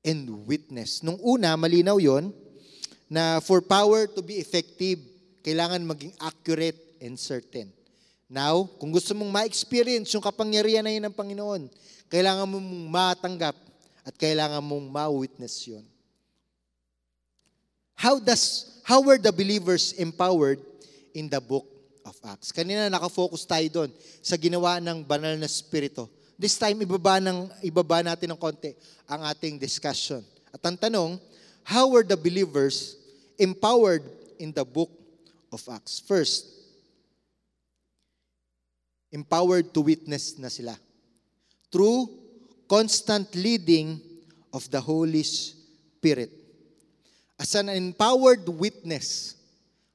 [0.05, 1.05] and witnessed.
[1.05, 2.33] Nung una, malinaw yon
[3.13, 4.97] na for power to be effective,
[5.45, 7.69] kailangan maging accurate and certain.
[8.33, 11.69] Now, kung gusto mong ma-experience yung kapangyarihan na yun ng Panginoon,
[12.09, 13.57] kailangan mong matanggap
[14.09, 15.85] at kailangan mong ma-witness yun.
[17.93, 20.59] How does how were the believers empowered
[21.13, 21.69] in the book
[22.03, 22.51] of Acts.
[22.51, 26.11] Kanina nakafocus tayo doon sa ginawa ng banal na spirito.
[26.35, 28.75] This time, ibaba, ng, ibaba natin ng konti
[29.07, 30.25] ang ating discussion.
[30.51, 31.21] At ang tanong,
[31.63, 32.99] how were the believers
[33.39, 34.03] empowered
[34.39, 34.91] in the book
[35.53, 36.01] of Acts?
[36.01, 36.47] First,
[39.11, 40.77] empowered to witness na sila.
[41.73, 42.09] Through
[42.69, 44.01] constant leading
[44.53, 46.31] of the Holy Spirit.
[47.41, 49.43] As an empowered witness,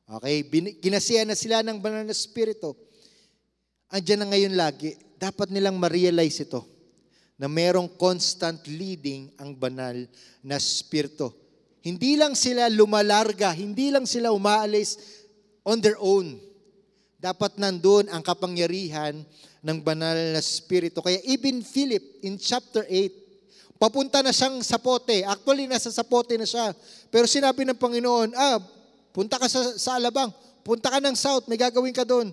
[0.07, 0.39] Okay,
[0.79, 2.79] kinasiya na sila ng banal na spirito.
[3.91, 6.63] Andiyan na ngayon lagi, dapat nilang ma-realize ito
[7.35, 10.07] na merong constant leading ang banal
[10.39, 11.46] na spirito.
[11.87, 15.23] Hindi lang sila lumalarga, hindi lang sila umaalis
[15.63, 16.35] on their own.
[17.15, 19.23] Dapat nandun ang kapangyarihan
[19.63, 20.99] ng banal na spirito.
[20.99, 25.23] Kaya even Philip in chapter 8, papunta na siyang sapote.
[25.23, 26.75] Actually, nasa sapote na siya.
[27.07, 28.59] Pero sinabi ng Panginoon, ah,
[29.17, 30.29] Punta ka sa, sa Alabang.
[30.61, 31.49] Punta ka ng South.
[31.49, 32.29] May gagawin ka doon.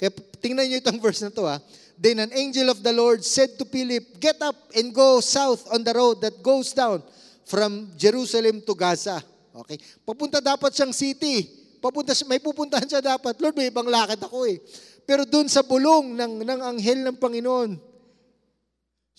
[0.00, 0.08] Kaya
[0.40, 1.60] tingnan niyo itong verse na to ha.
[2.00, 5.84] Then an angel of the Lord said to Philip, Get up and go south on
[5.84, 7.04] the road that goes down
[7.46, 9.20] from Jerusalem to Gaza.
[9.64, 9.78] Okay?
[10.06, 11.48] Papunta dapat siyang city.
[11.82, 13.36] Papunta, may pupuntahan siya dapat.
[13.42, 14.62] Lord, may ibang lakad ako eh.
[15.02, 17.74] Pero doon sa bulong ng, ng anghel ng Panginoon.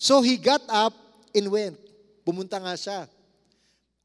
[0.00, 0.96] So he got up
[1.36, 1.76] and went.
[2.24, 3.04] Pumunta nga siya.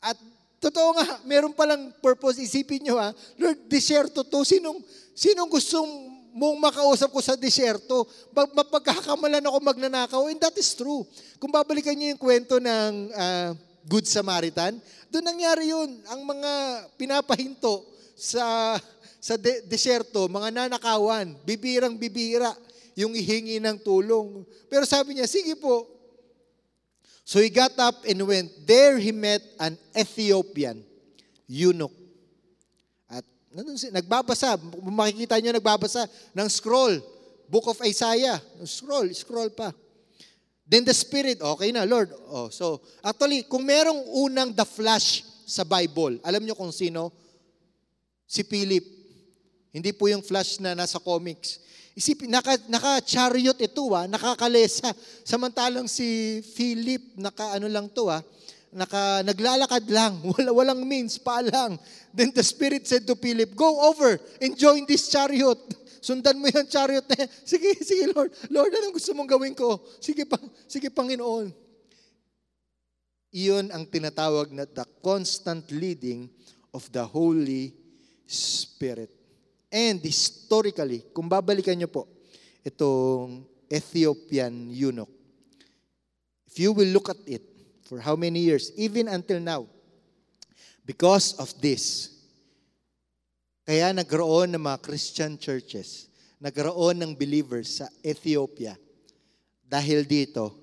[0.03, 0.19] At
[0.59, 2.35] Totoo nga, meron palang purpose.
[2.43, 4.43] Isipin nyo ha, Lord, disyerto to.
[4.43, 4.83] Sinong,
[5.15, 5.87] sinong gustong
[6.35, 8.03] mong makausap ko sa disyerto?
[8.35, 10.21] Mapagkakamalan ako magnanakaw.
[10.27, 11.07] And that is true.
[11.39, 13.51] Kung babalikan nyo yung kwento ng uh,
[13.87, 14.77] Good Samaritan,
[15.09, 15.89] doon nangyari yun.
[16.11, 16.51] Ang mga
[16.99, 17.85] pinapahinto
[18.17, 18.75] sa
[19.19, 22.55] sa de- desyerto, mga nanakawan, bibirang bibira
[22.95, 24.43] yung ihingi ng tulong.
[24.71, 25.99] Pero sabi niya, sige po,
[27.29, 28.49] So he got up and went.
[28.65, 30.81] There he met an Ethiopian
[31.45, 31.93] eunuch.
[33.05, 33.21] At
[33.93, 36.97] nagbabasa, makikita niyo nagbabasa ng scroll,
[37.45, 38.41] Book of Isaiah.
[38.65, 39.69] Scroll, scroll pa.
[40.69, 42.13] Then the Spirit, okay na, Lord.
[42.29, 47.09] Oh, so, actually, kung merong unang the flash sa Bible, alam niyo kung sino?
[48.29, 48.85] Si Philip.
[49.73, 51.57] Hindi po yung flash na nasa comics.
[51.97, 54.93] Isipin, naka, naka-chariot ito ah, nakakalesa.
[55.25, 58.21] Samantalang si Philip, naka ano lang to ah,
[58.69, 61.81] naka, naglalakad lang, wala, walang means, pa lang.
[62.13, 65.57] Then the Spirit said to Philip, go over and join this chariot.
[65.99, 67.29] Sundan mo yung chariot na yan.
[67.51, 68.31] Sige, sige Lord.
[68.47, 69.83] Lord, anong gusto mong gawin ko?
[69.99, 71.51] Sige, pang, sige Panginoon.
[73.29, 76.25] Iyon ang tinatawag na the constant leading
[76.73, 77.77] of the Holy
[78.25, 79.13] Spirit.
[79.69, 82.09] And historically, kung babalikan nyo po,
[82.65, 85.13] itong Ethiopian eunuch,
[86.49, 87.45] if you will look at it
[87.85, 89.69] for how many years, even until now,
[90.81, 92.17] because of this,
[93.69, 96.09] kaya nagkaroon ng mga Christian churches,
[96.41, 98.73] nagkaroon ng believers sa Ethiopia
[99.61, 100.57] dahil dito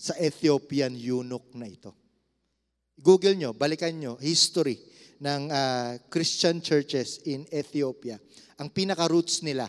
[0.00, 1.92] sa Ethiopian eunuch na ito.
[2.96, 4.80] Google nyo, balikan nyo, history
[5.20, 8.16] ng uh, Christian churches in Ethiopia.
[8.56, 9.68] Ang pinaka-roots nila,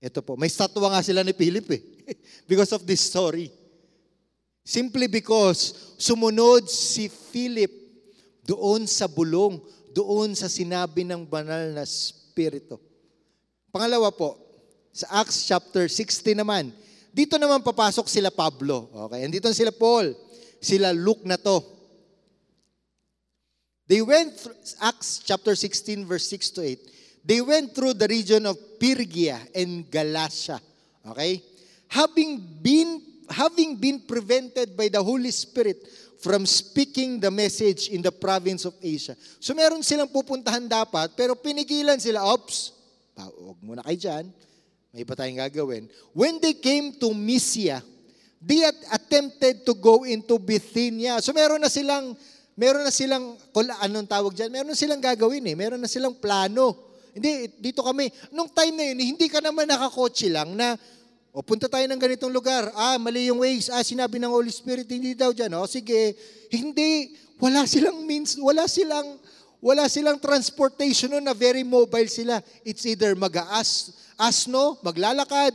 [0.00, 1.82] ito po, may statwa nga sila ni Philip eh,
[2.48, 3.52] because of this story.
[4.64, 7.76] Simply because sumunod si Philip
[8.48, 9.60] doon sa bulong,
[9.96, 12.76] doon sa sinabi ng banal na spirito.
[13.72, 14.36] Pangalawa po,
[14.92, 16.68] sa Acts chapter 16 naman,
[17.16, 18.92] dito naman papasok sila Pablo.
[19.08, 20.12] Okay, andito sila Paul,
[20.60, 21.64] sila Luke na to.
[23.88, 27.24] They went through, Acts chapter 16 verse 6 to 8.
[27.24, 30.60] They went through the region of Phrygia and Galatia.
[31.08, 31.40] Okay?
[31.88, 35.82] Having been having been prevented by the Holy Spirit
[36.20, 39.16] from speaking the message in the province of Asia.
[39.40, 42.72] So meron silang pupuntahan dapat, pero pinigilan sila, ops,
[43.16, 44.24] huwag muna kayo dyan,
[44.92, 45.84] may iba tayong gagawin.
[46.16, 47.84] When they came to Mysia,
[48.40, 51.20] they attempted to go into Bithynia.
[51.20, 52.16] So meron na silang
[52.56, 53.36] Meron na silang,
[53.84, 54.48] anong tawag dyan?
[54.48, 55.52] Meron na silang gagawin eh.
[55.52, 56.72] Meron na silang plano.
[57.12, 58.08] Hindi, dito kami.
[58.32, 60.72] Nung time na yun, hindi ka naman nakakotse lang na,
[61.36, 62.72] o punta tayo ng ganitong lugar.
[62.72, 63.68] Ah, mali yung ways.
[63.68, 65.52] Ah, sinabi ng Holy Spirit, hindi daw dyan.
[65.60, 66.16] O sige,
[66.48, 67.12] hindi.
[67.36, 69.20] Wala silang means, wala silang,
[69.60, 72.40] wala silang transportation nun na very mobile sila.
[72.64, 75.52] It's either mag-aas, asno, maglalakad,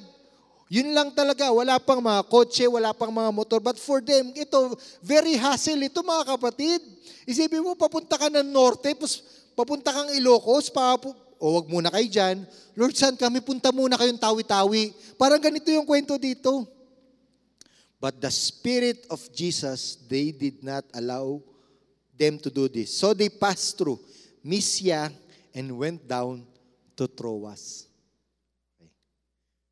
[0.70, 3.58] yun lang talaga, wala pang mga kotse, wala pang mga motor.
[3.58, 6.80] But for them, ito, very hassle ito mga kapatid.
[7.26, 8.94] Isipin mo, papunta ka ng norte,
[9.58, 12.46] papunta kang Ilocos, papu- o wag muna kayo dyan.
[12.78, 13.42] Lord, saan kami?
[13.42, 14.94] Punta muna kayong tawi-tawi.
[15.18, 16.70] Parang ganito yung kwento dito.
[17.98, 21.42] But the Spirit of Jesus, they did not allow
[22.14, 22.94] them to do this.
[22.94, 23.98] So they passed through
[24.46, 25.10] Mysia
[25.50, 26.46] and went down
[26.94, 27.90] to Troas.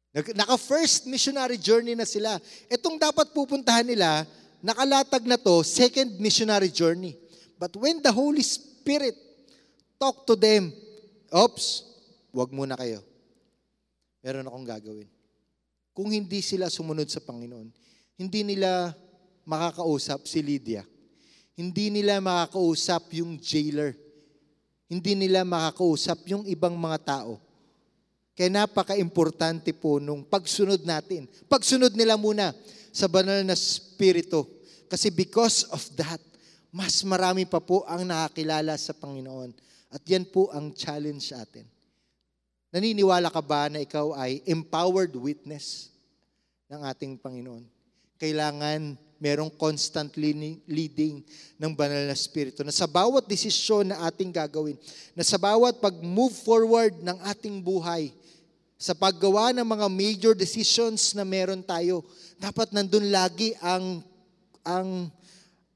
[0.10, 2.42] Naka-first missionary journey na sila.
[2.66, 4.26] Itong dapat pupuntahan nila,
[4.58, 7.14] nakalatag na to, second missionary journey.
[7.62, 9.14] But when the Holy Spirit
[10.02, 10.74] talk to them,
[11.32, 11.86] oops,
[12.34, 13.02] wag muna kayo.
[14.22, 15.10] Meron akong gagawin.
[15.96, 17.72] Kung hindi sila sumunod sa Panginoon,
[18.20, 18.94] hindi nila
[19.48, 20.84] makakausap si Lydia.
[21.56, 23.96] Hindi nila makakausap yung jailer.
[24.88, 27.50] Hindi nila makakausap yung ibang mga tao
[28.40, 31.28] kaya napaka-importante po nung pagsunod natin.
[31.52, 32.56] Pagsunod nila muna
[32.88, 34.48] sa banal na spirito.
[34.88, 36.24] Kasi because of that,
[36.72, 39.52] mas marami pa po ang nakakilala sa Panginoon.
[39.90, 41.66] At yan po ang challenge sa atin.
[42.70, 45.90] Naniniwala ka ba na ikaw ay empowered witness
[46.70, 47.66] ng ating Panginoon?
[48.22, 51.26] Kailangan merong constant leading
[51.60, 54.80] ng banal na spirito na sa bawat desisyon na ating gagawin,
[55.18, 58.14] na sa bawat pag-move forward ng ating buhay,
[58.80, 62.00] sa paggawa ng mga major decisions na meron tayo,
[62.40, 64.00] dapat nandun lagi ang
[64.64, 65.12] ang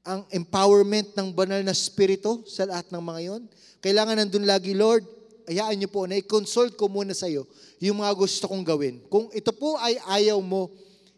[0.04, 3.42] ang empowerment ng banal na spirito sa lahat ng mga yon.
[3.80, 5.08] Kailangan nandun lagi, Lord,
[5.48, 7.48] ayaan niyo po na i-consult ko muna sa iyo
[7.80, 9.00] yung mga gusto kong gawin.
[9.08, 10.68] Kung ito po ay ayaw mo,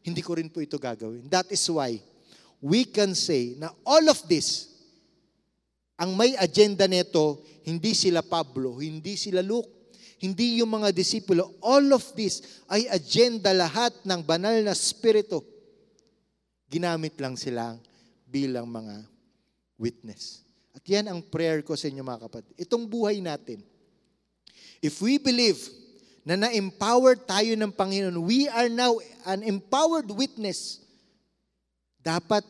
[0.07, 1.27] hindi ko rin po ito gagawin.
[1.27, 1.99] That is why
[2.63, 4.71] we can say na all of this,
[5.99, 9.91] ang may agenda nito, hindi sila Pablo, hindi sila Luke,
[10.23, 11.59] hindi yung mga disipulo.
[11.59, 15.43] All of this ay agenda lahat ng banal na spirito.
[16.71, 17.75] Ginamit lang sila
[18.37, 19.09] bilang mga
[19.81, 20.45] witness.
[20.77, 22.53] At yan ang prayer ko sa inyo mga kapatid.
[22.61, 23.65] Itong buhay natin.
[24.85, 25.57] If we believe
[26.21, 30.85] na na-empower tayo ng Panginoon, we are now an empowered witness.
[32.05, 32.45] Dapat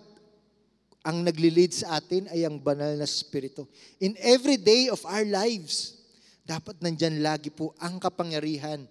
[1.07, 3.70] ang nagli-lead sa atin ay ang banal na spirito.
[4.03, 6.03] In every day of our lives,
[6.43, 8.82] dapat nandyan lagi po ang kapangyarihan,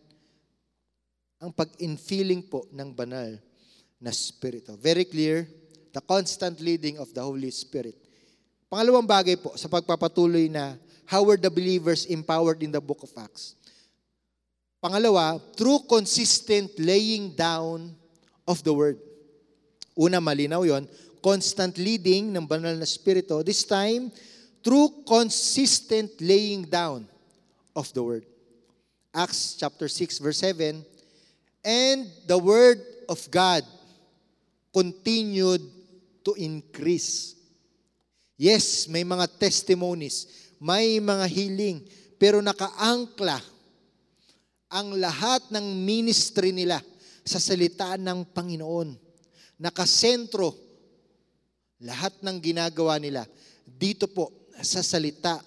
[1.43, 3.35] ang pag-infilling po ng banal
[3.99, 4.75] na Spirito.
[4.75, 5.47] Very clear,
[5.95, 7.95] the constant leading of the Holy Spirit.
[8.67, 10.75] Pangalawang bagay po sa pagpapatuloy na
[11.07, 13.55] how were the believers empowered in the book of Acts.
[14.83, 17.95] Pangalawa, through consistent laying down
[18.43, 18.99] of the word.
[19.95, 20.83] Una, malinaw yon,
[21.23, 23.39] constant leading ng banal na spirito.
[23.39, 24.11] This time,
[24.59, 27.07] through consistent laying down
[27.71, 28.27] of the word.
[29.15, 30.83] Acts chapter 6 verse 7,
[31.63, 33.63] and the word of God
[34.75, 35.63] continued
[36.25, 37.37] to increase.
[38.33, 41.85] Yes, may mga testimonies, may mga healing,
[42.17, 43.37] pero nakaangkla
[44.73, 46.81] ang lahat ng ministry nila
[47.21, 48.97] sa salita ng Panginoon.
[49.61, 50.51] Nakasentro
[51.79, 53.23] lahat ng ginagawa nila
[53.63, 55.39] dito po sa salita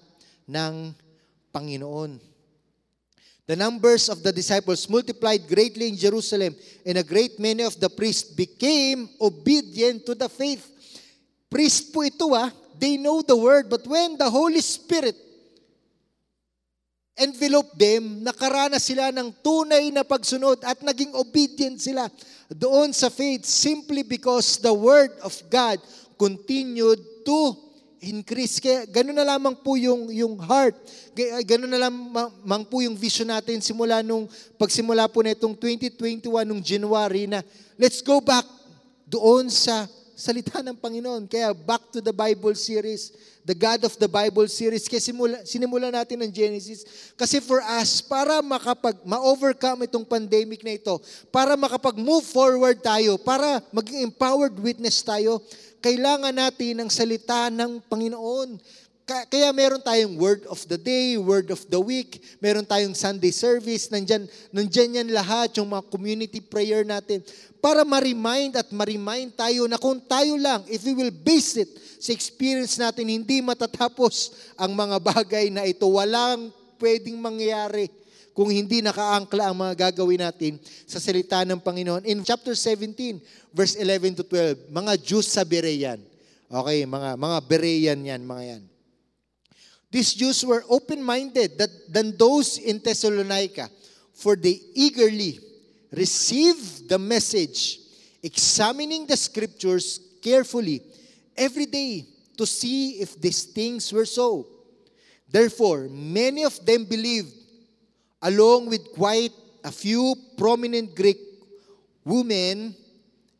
[0.48, 0.94] ng
[1.52, 2.27] Panginoon.
[3.48, 6.52] The numbers of the disciples multiplied greatly in Jerusalem,
[6.84, 10.68] and a great many of the priests became obedient to the faith.
[11.48, 15.16] Priest po ito ah, they know the word, but when the Holy Spirit
[17.16, 22.12] enveloped them, nakaranas sila ng tunay na pagsunod at naging obedient sila
[22.52, 25.80] doon sa faith simply because the word of God
[26.20, 27.56] continued to
[28.00, 28.62] increase.
[28.62, 30.74] Kaya ganun na lamang po yung, yung heart.
[31.46, 36.62] Ganun na lamang po yung vision natin simula nung pagsimula po na itong 2021 nung
[36.62, 37.42] January na
[37.74, 38.46] let's go back
[39.08, 39.86] doon sa
[40.18, 41.30] salita ng Panginoon.
[41.30, 43.14] Kaya back to the Bible series,
[43.46, 44.90] the God of the Bible series.
[44.90, 47.14] Kaya simula, sinimula natin ng Genesis.
[47.14, 50.98] Kasi for us, para makapag, ma-overcome itong pandemic na ito,
[51.30, 55.38] para makapag-move forward tayo, para maging empowered witness tayo,
[55.78, 58.58] kailangan natin ng salita ng Panginoon.
[59.08, 63.88] kaya meron tayong word of the day, word of the week, meron tayong Sunday service,
[63.88, 67.24] nandyan, nandyan yan lahat, yung mga community prayer natin,
[67.56, 72.12] para ma-remind at ma-remind tayo na kung tayo lang, if we will base it sa
[72.12, 75.88] experience natin, hindi matatapos ang mga bagay na ito.
[75.88, 77.88] Walang pwedeng mangyari
[78.38, 82.06] kung hindi nakaangkla ang mga gagawin natin sa salita ng Panginoon.
[82.06, 83.18] In chapter 17,
[83.50, 85.98] verse 11 to 12, mga Jews sa Berean.
[86.46, 88.62] Okay, mga, mga Berean yan, mga yan.
[89.90, 91.58] These Jews were open-minded
[91.90, 93.66] than those in Thessalonica,
[94.14, 95.42] for they eagerly
[95.90, 97.82] received the message,
[98.22, 100.86] examining the scriptures carefully
[101.34, 102.06] every day
[102.38, 104.46] to see if these things were so.
[105.26, 107.34] Therefore, many of them believed,
[108.22, 111.18] along with quite a few prominent Greek
[112.02, 112.74] women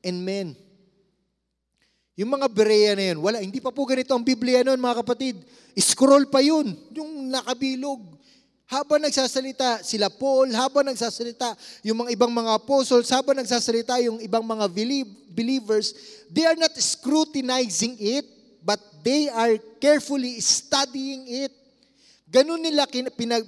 [0.05, 0.55] and men.
[2.19, 5.39] Yung mga Berea na yun, wala, hindi pa po ganito ang Biblia noon mga kapatid.
[5.79, 8.03] Scroll pa yun, yung nakabilog.
[8.69, 11.57] Habang nagsasalita sila Paul, habang nagsasalita
[11.87, 14.67] yung mga ibang mga apostles, habang nagsasalita yung ibang mga
[15.33, 15.95] believers,
[16.29, 18.27] they are not scrutinizing it,
[18.61, 21.55] but they are carefully studying it.
[22.29, 22.85] Ganun nila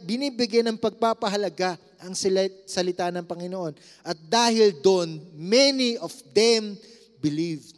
[0.00, 2.16] binibigyan ng pagpapahalaga ang
[2.64, 3.76] salita ng Panginoon.
[4.00, 6.80] At dahil doon, many of them
[7.20, 7.76] believed.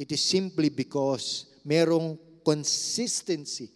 [0.00, 3.68] It is simply because merong consistency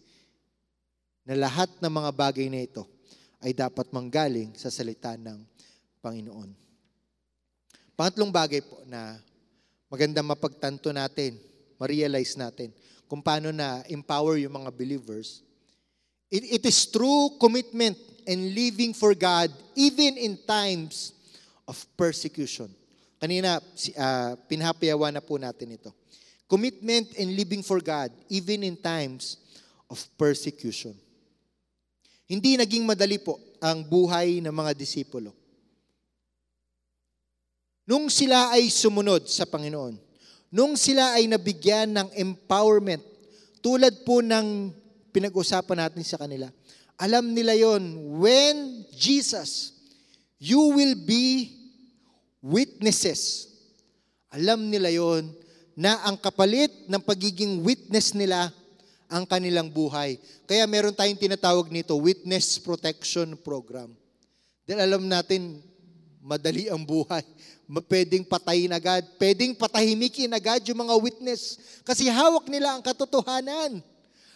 [1.21, 2.89] na lahat ng mga bagay na ito
[3.37, 5.37] ay dapat manggaling sa salita ng
[6.01, 6.49] Panginoon.
[7.93, 9.21] Pangatlong bagay po na
[9.85, 11.37] maganda mapagtanto natin,
[11.77, 12.73] ma-realize natin
[13.05, 15.42] kung paano na empower yung mga believers
[16.33, 17.93] It, it is true commitment
[18.25, 21.13] and living for God even in times
[21.69, 22.73] of persecution.
[23.21, 25.93] Kanina, uh, pinhapayawan na po natin ito.
[26.49, 29.37] Commitment and living for God even in times
[29.85, 30.97] of persecution.
[32.25, 35.37] Hindi naging madali po ang buhay ng mga disipulo.
[37.85, 40.01] Nung sila ay sumunod sa Panginoon,
[40.49, 43.05] nung sila ay nabigyan ng empowerment,
[43.61, 44.81] tulad po ng
[45.13, 46.49] pinag-usapan natin sa kanila.
[46.97, 47.81] Alam nila yon
[48.17, 49.77] when Jesus,
[50.41, 51.53] you will be
[52.41, 53.53] witnesses.
[54.33, 55.29] Alam nila yon
[55.77, 58.49] na ang kapalit ng pagiging witness nila
[59.13, 60.17] ang kanilang buhay.
[60.49, 63.93] Kaya meron tayong tinatawag nito, Witness Protection Program.
[64.65, 65.61] Dahil alam natin,
[66.17, 67.21] madali ang buhay.
[67.89, 69.05] Pwedeng patayin agad.
[69.21, 71.61] Pwedeng patahimikin agad yung mga witness.
[71.85, 73.85] Kasi hawak nila ang katotohanan.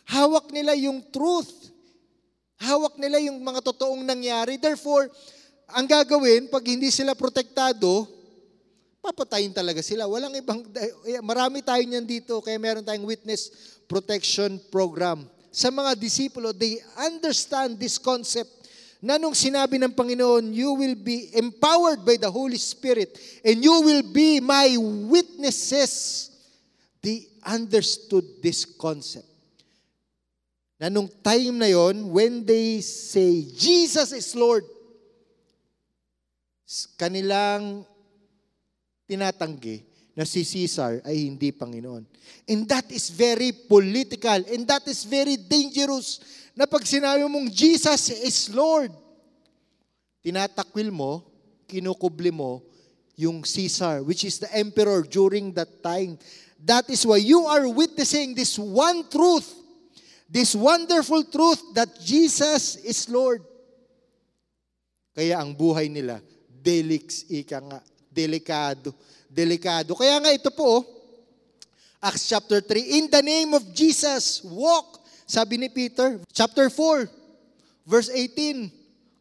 [0.07, 1.67] Hawak nila yung truth.
[2.63, 4.55] Hawak nila yung mga totoong nangyari.
[4.55, 5.11] Therefore,
[5.67, 8.07] ang gagawin, pag hindi sila protektado,
[9.03, 10.07] papatayin talaga sila.
[10.07, 10.63] Walang ibang,
[11.03, 13.51] eh, marami tayo niyan dito, kaya meron tayong witness
[13.85, 15.27] protection program.
[15.51, 18.51] Sa mga disipulo, they understand this concept
[19.03, 23.13] na nung sinabi ng Panginoon, you will be empowered by the Holy Spirit
[23.45, 24.73] and you will be my
[25.11, 26.31] witnesses.
[27.03, 29.36] They understood this concept
[30.77, 34.61] na nung time na yon, when they say, Jesus is Lord,
[37.01, 37.81] kanilang
[39.09, 39.81] tinatanggi
[40.13, 42.05] na si Caesar ay hindi Panginoon.
[42.45, 46.21] And that is very political and that is very dangerous
[46.53, 48.93] na pag sinabi mong Jesus is Lord,
[50.21, 51.25] tinatakwil mo,
[51.65, 52.61] kinukubli mo
[53.17, 56.21] yung Caesar, which is the emperor during that time.
[56.61, 59.56] That is why you are witnessing this one truth
[60.27, 63.41] this wonderful truth that Jesus is Lord.
[65.15, 67.79] Kaya ang buhay nila, delix, ika nga,
[68.11, 68.93] delikado,
[69.31, 69.97] delikado.
[69.97, 70.85] Kaya nga ito po,
[71.97, 76.21] Acts chapter 3, in the name of Jesus, walk, sabi ni Peter.
[76.29, 77.09] Chapter 4,
[77.89, 78.69] verse 18,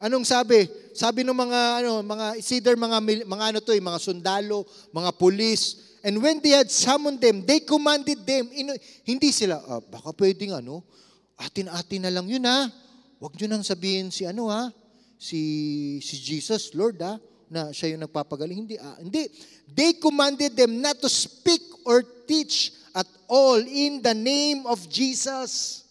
[0.05, 0.69] anong sabi?
[0.93, 5.86] Sabi ng mga ano, mga either mga mga ano to, eh, mga sundalo, mga pulis,
[6.07, 8.47] And when they had summoned them, they commanded them.
[8.55, 10.87] Ino, hindi sila, ah, baka pwedeng ano,
[11.35, 12.71] atin-atin na lang yun ha.
[13.19, 14.71] Huwag nyo nang sabihin si ano ha,
[15.19, 17.19] si, si Jesus, Lord ha,
[17.51, 18.55] na siya yung nagpapagaling.
[18.55, 19.27] Hindi, ah, hindi.
[19.67, 25.83] They commanded them not to speak or teach at all in the name of Jesus.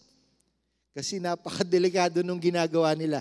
[0.96, 3.20] Kasi napakadelikado nung ginagawa nila.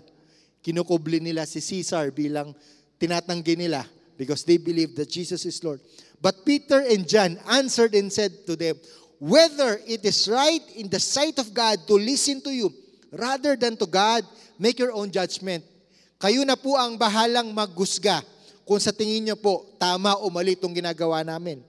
[0.64, 2.56] Kinukubli nila si Caesar bilang
[2.96, 3.84] tinatanggi nila
[4.16, 5.84] because they believe that Jesus is Lord.
[6.26, 8.82] But Peter and John answered and said to them,
[9.22, 12.74] Whether it is right in the sight of God to listen to you
[13.14, 14.26] rather than to God,
[14.58, 15.62] make your own judgment.
[16.18, 18.26] Kayo na po ang bahalang maghusga
[18.66, 21.62] kung sa tingin niyo po tama o mali itong ginagawa namin.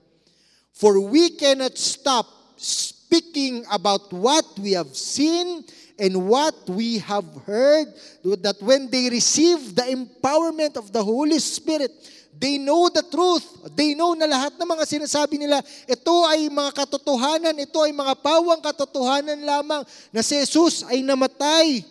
[0.73, 2.25] For we cannot stop
[2.57, 5.69] speaking about what we have seen
[6.01, 7.93] and what we have heard,
[8.41, 11.93] that when they receive the empowerment of the Holy Spirit,
[12.37, 13.73] they know the truth.
[13.73, 15.57] They know na lahat ng mga sinasabi nila,
[15.89, 19.81] ito ay mga katotohanan, ito ay mga pawang katotohanan lamang
[20.13, 21.81] na si Jesus ay namatay,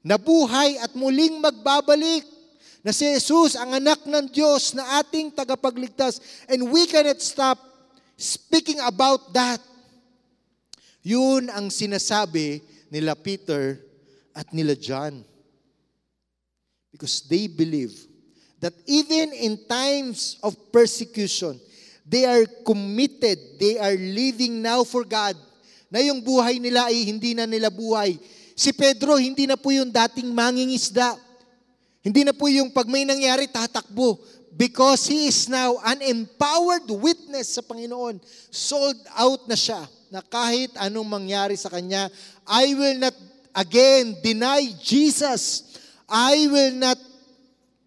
[0.00, 2.24] nabuhay at muling magbabalik.
[2.80, 6.46] Na si Jesus ang anak ng Diyos na ating tagapagligtas.
[6.48, 7.60] And we cannot stop
[8.16, 9.60] speaking about that.
[11.04, 13.76] Yun ang sinasabi nila Peter
[14.32, 15.20] at nila John.
[16.88, 18.07] Because they believe
[18.58, 21.58] that even in times of persecution,
[22.02, 25.36] they are committed, they are living now for God,
[25.88, 28.18] na yung buhay nila ay hindi na nila buhay.
[28.58, 31.16] Si Pedro, hindi na po yung dating mangingisda.
[32.02, 34.18] Hindi na po yung pag may nangyari, tatakbo.
[34.58, 38.18] Because he is now an empowered witness sa Panginoon.
[38.50, 42.10] Sold out na siya na kahit anong mangyari sa kanya,
[42.42, 43.14] I will not
[43.54, 45.62] again deny Jesus.
[46.10, 46.98] I will not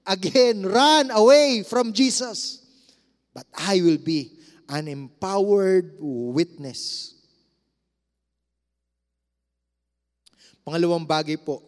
[0.08, 2.62] again run away from Jesus.
[3.34, 4.38] But I will be
[4.68, 7.14] an empowered witness.
[10.62, 11.66] Pangalawang bagay po,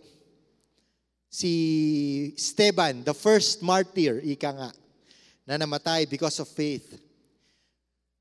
[1.28, 4.70] si Esteban, the first martyr, ika nga,
[5.50, 6.94] na namatay because of faith.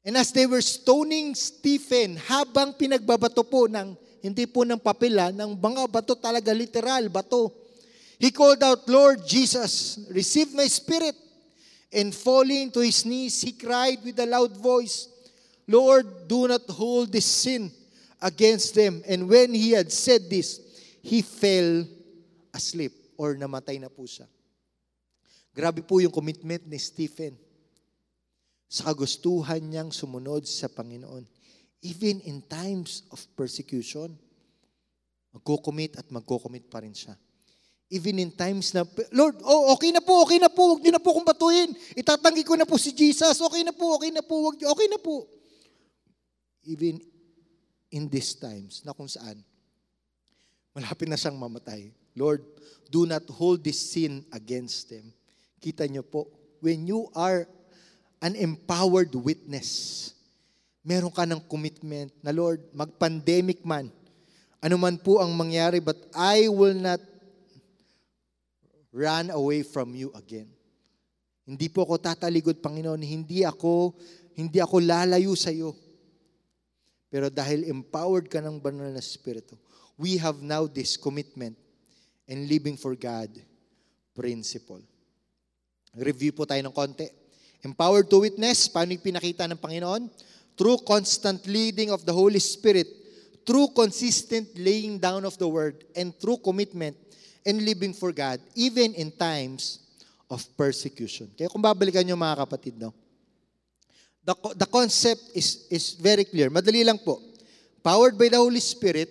[0.02, 3.94] And as they were stoning Stephen, habang pinagbabato po ng,
[4.24, 7.61] hindi po ng papela, ng mga bato talaga, literal, bato.
[8.22, 11.18] He called out, Lord Jesus, receive my spirit.
[11.90, 15.10] And falling to his knees, he cried with a loud voice,
[15.66, 17.74] Lord, do not hold this sin
[18.22, 19.02] against them.
[19.10, 20.62] And when he had said this,
[21.02, 21.82] he fell
[22.54, 24.30] asleep or namatay na po siya.
[25.50, 27.34] Grabe po yung commitment ni Stephen
[28.70, 31.26] sa kagustuhan niyang sumunod sa Panginoon.
[31.82, 34.14] Even in times of persecution,
[35.34, 37.18] magko-commit at magko-commit pa rin siya.
[37.92, 41.02] Even in times na, Lord, oh, okay na po, okay na po, huwag niyo na
[41.04, 41.76] po kong batuhin.
[41.92, 43.36] Itatanggi ko na po si Jesus.
[43.36, 45.28] Okay na po, okay na po, wag, okay na po.
[46.64, 46.96] Even
[47.92, 49.44] in these times na kung saan,
[50.72, 51.92] malapit na siyang mamatay.
[52.16, 52.40] Lord,
[52.88, 55.12] do not hold this sin against them.
[55.60, 56.32] Kita niyo po,
[56.64, 57.44] when you are
[58.24, 60.10] an empowered witness,
[60.80, 63.92] meron ka ng commitment na Lord, mag-pandemic man,
[64.64, 67.11] ano man po ang mangyari, but I will not
[68.92, 70.46] run away from you again.
[71.42, 73.02] Hindi po ako tataligod, Panginoon.
[73.02, 73.96] Hindi ako,
[74.38, 75.74] hindi ako lalayo sa iyo.
[77.10, 79.58] Pero dahil empowered ka ng banal na Espiritu,
[79.98, 81.58] we have now this commitment
[82.28, 83.32] and living for God
[84.14, 84.80] principle.
[85.92, 87.08] Review po tayo ng konti.
[87.60, 90.08] Empowered to witness, paano yung pinakita ng Panginoon?
[90.56, 92.88] Through constant leading of the Holy Spirit,
[93.44, 96.96] through consistent laying down of the Word, and through commitment
[97.42, 99.82] and living for God, even in times
[100.30, 101.28] of persecution.
[101.36, 102.94] Kaya kung babalikan nyo mga kapatid, no?
[104.22, 106.46] The, the concept is, is very clear.
[106.46, 107.18] Madali lang po.
[107.82, 109.10] Powered by the Holy Spirit,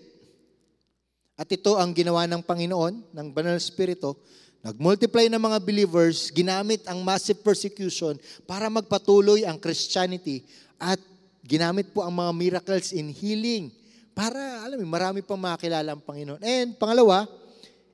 [1.35, 4.15] at ito ang ginawa ng Panginoon, ng Banal Espiritu,
[4.61, 8.13] nag-multiply ng mga believers, ginamit ang massive persecution
[8.45, 10.45] para magpatuloy ang Christianity
[10.77, 11.01] at
[11.41, 13.73] ginamit po ang mga miracles in healing
[14.13, 16.39] para, alam mo, marami pang makilala ang Panginoon.
[16.45, 17.25] And pangalawa,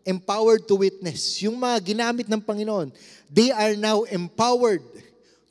[0.07, 1.43] empowered to witness.
[1.43, 2.95] Yung mga ginamit ng Panginoon,
[3.27, 4.81] they are now empowered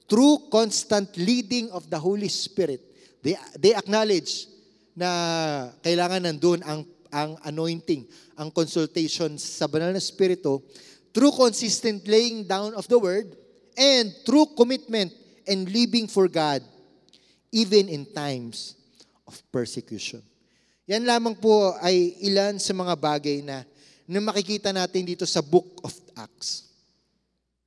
[0.09, 2.81] through constant leading of the Holy Spirit.
[3.21, 4.49] They, they acknowledge
[4.97, 5.11] na
[5.85, 8.09] kailangan nandun ang, ang anointing,
[8.41, 10.65] ang consultation sa banal na Espiritu
[11.13, 13.37] through consistent laying down of the Word
[13.77, 15.13] and through commitment
[15.45, 16.65] and living for God
[17.53, 18.77] even in times
[19.29, 20.25] of persecution.
[20.87, 23.67] Yan lamang po ay ilan sa mga bagay na,
[24.07, 26.71] na makikita natin dito sa Book of Acts.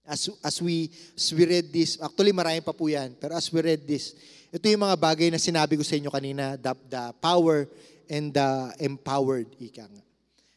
[0.07, 3.61] As, as, we, as we read this, actually marami pa po yan, pero as we
[3.61, 4.15] read this,
[4.49, 7.69] ito yung mga bagay na sinabi ko sa inyo kanina, the, the power
[8.09, 8.49] and the
[8.81, 10.03] empowered, ika nga.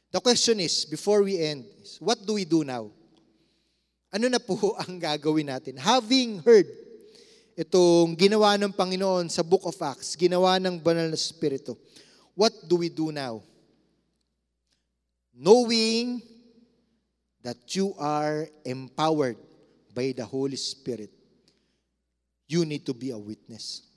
[0.08, 1.68] The question is, before we end,
[2.00, 2.88] what do we do now?
[4.08, 5.76] Ano na po ang gagawin natin?
[5.76, 6.68] Having heard
[7.52, 11.76] itong ginawa ng Panginoon sa Book of Acts, ginawa ng Banal na Espiritu,
[12.32, 13.44] what do we do now?
[15.32, 16.20] Knowing
[17.40, 19.40] that you are empowered
[19.96, 21.08] by the Holy Spirit,
[22.44, 23.88] you need to be a witness.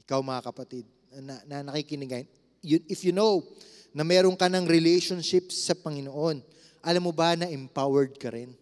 [0.00, 0.84] Ikaw mga kapatid,
[1.20, 2.24] na, na nakikinig,
[2.64, 3.44] you, if you know
[3.92, 6.40] na meron ka ng relationship sa Panginoon,
[6.80, 8.56] alam mo ba na empowered ka rin?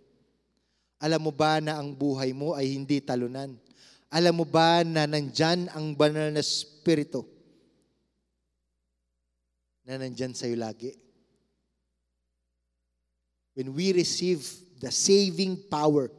[0.98, 3.54] Alam mo ba na ang buhay mo ay hindi talunan?
[4.10, 7.35] Alam mo ba na nandyan ang banal na Espiritu
[9.86, 10.90] na nandyan sa'yo lagi.
[13.54, 14.42] When we receive
[14.82, 16.10] the saving power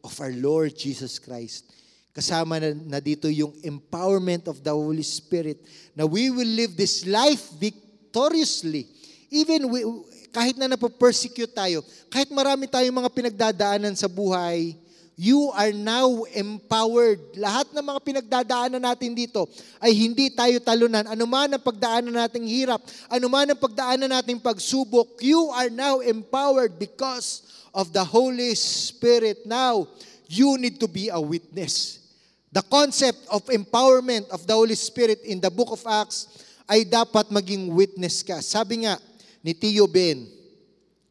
[0.00, 1.68] of our Lord Jesus Christ,
[2.14, 5.60] kasama na, na dito yung empowerment of the Holy Spirit
[5.92, 8.88] na we will live this life victoriously.
[9.28, 9.84] Even we,
[10.32, 14.78] kahit na napapersecute tayo, kahit marami tayong mga pinagdadaanan sa buhay,
[15.18, 17.18] you are now empowered.
[17.34, 19.50] Lahat ng mga pinagdadaanan natin dito
[19.82, 21.10] ay hindi tayo talunan.
[21.10, 22.78] Ano man ang pagdaanan nating hirap,
[23.10, 27.42] ano man ang pagdaanan nating pagsubok, you are now empowered because
[27.74, 29.42] of the Holy Spirit.
[29.42, 29.90] Now,
[30.30, 31.98] you need to be a witness.
[32.54, 37.34] The concept of empowerment of the Holy Spirit in the book of Acts ay dapat
[37.34, 38.38] maging witness ka.
[38.38, 39.02] Sabi nga
[39.42, 40.30] ni Tio Ben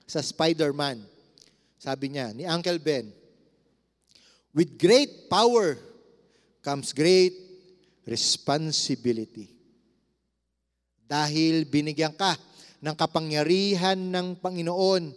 [0.07, 1.03] sa Spider-Man,
[1.75, 3.16] sabi niya, ni Uncle Ben,
[4.57, 5.77] With great power
[6.65, 7.37] comes great
[8.09, 9.53] responsibility.
[11.05, 12.33] Dahil binigyan ka
[12.81, 15.13] ng kapangyarihan ng Panginoon,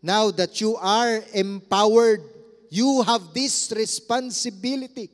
[0.00, 2.24] now that you are empowered,
[2.72, 5.12] you have this responsibility.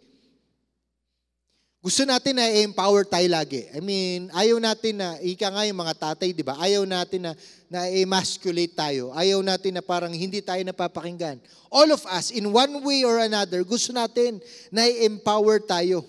[1.85, 3.69] Gusto natin na empower tayo lagi.
[3.69, 6.57] I mean, ayaw natin na, ika nga yung mga tatay, di ba?
[6.57, 7.37] Ayaw natin na,
[7.69, 9.13] na emasculate tayo.
[9.13, 11.37] Ayaw natin na parang hindi tayo napapakinggan.
[11.69, 14.41] All of us, in one way or another, gusto natin
[14.73, 16.09] na empower tayo.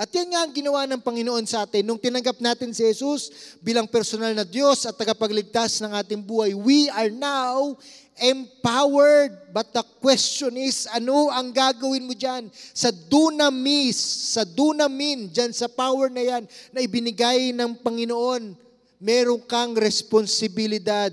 [0.00, 1.84] At yan nga ang ginawa ng Panginoon sa atin.
[1.84, 3.28] Nung tinanggap natin si Jesus
[3.60, 7.76] bilang personal na Diyos at tagapagligtas ng ating buhay, we are now
[8.20, 9.52] empowered.
[9.52, 12.48] But the question is, ano ang gagawin mo dyan?
[12.52, 13.96] Sa dunamis,
[14.36, 16.42] sa dunamin, dyan sa power na yan,
[16.72, 18.56] na ibinigay ng Panginoon,
[19.00, 21.12] meron kang responsibilidad.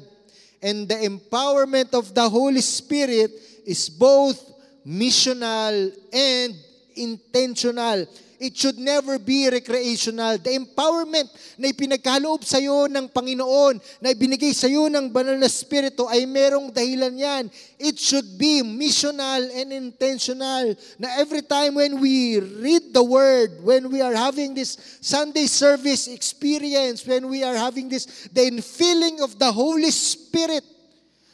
[0.59, 3.31] And the empowerment of the Holy Spirit
[3.63, 4.37] is both
[4.83, 6.51] missional and
[6.99, 8.03] intentional.
[8.39, 10.39] It should never be recreational.
[10.39, 11.27] The empowerment
[11.59, 16.23] na ipinagkaloob sa iyo ng Panginoon, na ibinigay sa iyo ng Banal na Espiritu ay
[16.23, 17.43] merong dahilan yan.
[17.75, 20.71] It should be missional and intentional.
[20.95, 26.07] Na every time when we read the Word, when we are having this Sunday service
[26.07, 30.63] experience, when we are having this, the infilling of the Holy Spirit,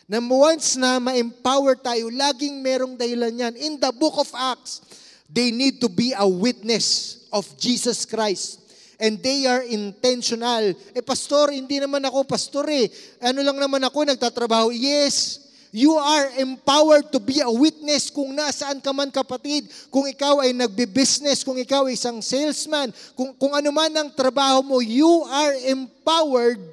[0.09, 3.53] na once na ma-empower tayo, laging merong dahilan yan.
[3.57, 8.61] In the book of Acts, They need to be a witness of Jesus Christ.
[8.95, 10.71] And they are intentional.
[10.95, 12.87] Eh, pastor, hindi naman ako pastor eh.
[13.19, 14.71] Ano lang naman ako, nagtatrabaho.
[14.71, 15.45] Yes,
[15.75, 19.67] you are empowered to be a witness kung nasaan ka man kapatid.
[19.91, 24.63] Kung ikaw ay nagbe-business, kung ikaw ay isang salesman, kung, kung ano man ang trabaho
[24.63, 26.63] mo, you are empowered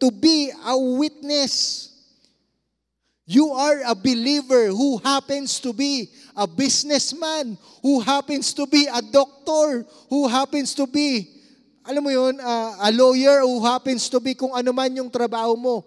[0.00, 1.84] to be a witness.
[3.28, 9.00] You are a believer who happens to be a businessman, who happens to be a
[9.00, 11.32] doctor, who happens to be,
[11.86, 15.56] alam mo yun, uh, a lawyer who happens to be kung ano man yung trabaho
[15.56, 15.86] mo.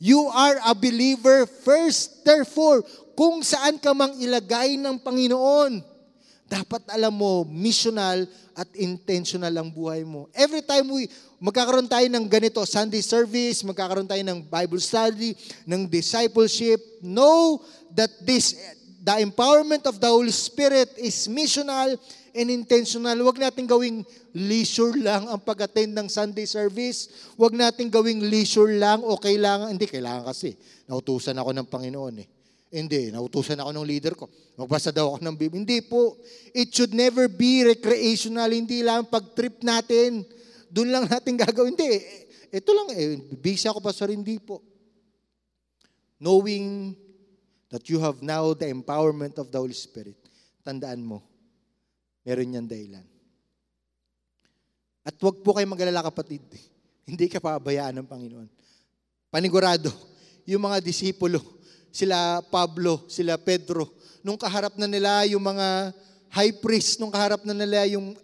[0.00, 2.24] You are a believer first.
[2.24, 2.80] Therefore,
[3.12, 5.84] kung saan ka mang ilagay ng Panginoon,
[6.48, 8.24] dapat alam mo, missional
[8.56, 10.26] at intentional ang buhay mo.
[10.32, 11.06] Every time we,
[11.36, 15.36] magkakaroon tayo ng ganito, Sunday service, magkakaroon tayo ng Bible study,
[15.68, 17.60] ng discipleship, know
[17.92, 18.56] that this,
[19.00, 21.96] the empowerment of the Holy Spirit is missional
[22.36, 23.16] and intentional.
[23.24, 24.04] Huwag natin gawing
[24.36, 27.32] leisure lang ang pag-attend ng Sunday service.
[27.34, 30.52] Huwag natin gawing leisure lang o kailangan, hindi, kailangan kasi.
[30.84, 32.28] Nautusan ako ng Panginoon eh.
[32.70, 34.30] Hindi, nautusan ako ng leader ko.
[34.54, 35.58] Magbasa daw ako ng Biblia.
[35.64, 36.20] Hindi po.
[36.54, 38.46] It should never be recreational.
[38.46, 40.22] Hindi lang pag-trip natin.
[40.70, 41.74] Doon lang natin gagawin.
[41.74, 41.98] Hindi.
[42.54, 43.18] Ito lang eh.
[43.42, 44.62] Busy ako pa sa hindi po.
[46.22, 46.94] Knowing
[47.70, 50.18] that you have now the empowerment of the Holy Spirit,
[50.66, 51.22] tandaan mo,
[52.26, 53.06] meron yan dahilan.
[55.06, 56.44] At wag po kayo magalala kapatid.
[57.08, 58.48] Hindi ka pabayaan ng Panginoon.
[59.30, 59.88] Panigurado,
[60.44, 61.38] yung mga disipulo,
[61.94, 63.86] sila Pablo, sila Pedro,
[64.20, 65.94] nung kaharap na nila yung mga
[66.30, 68.14] high priest, nung kaharap na nila yung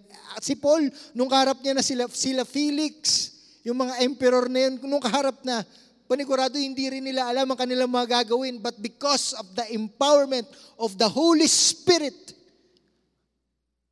[0.42, 3.32] si Paul, nung kaharap niya na sila, sila Felix,
[3.66, 5.64] yung mga emperor na yun, nung kaharap na,
[6.06, 10.46] panigurado hindi rin nila alam ang kanilang mga gagawin, but because of the empowerment
[10.78, 12.34] of the Holy Spirit,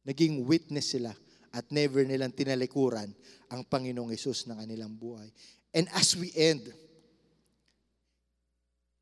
[0.06, 1.12] naging witness sila
[1.54, 3.10] at never nilang tinalikuran
[3.50, 5.30] ang Panginoong Yesus ng kanilang buhay.
[5.74, 6.70] And as we end,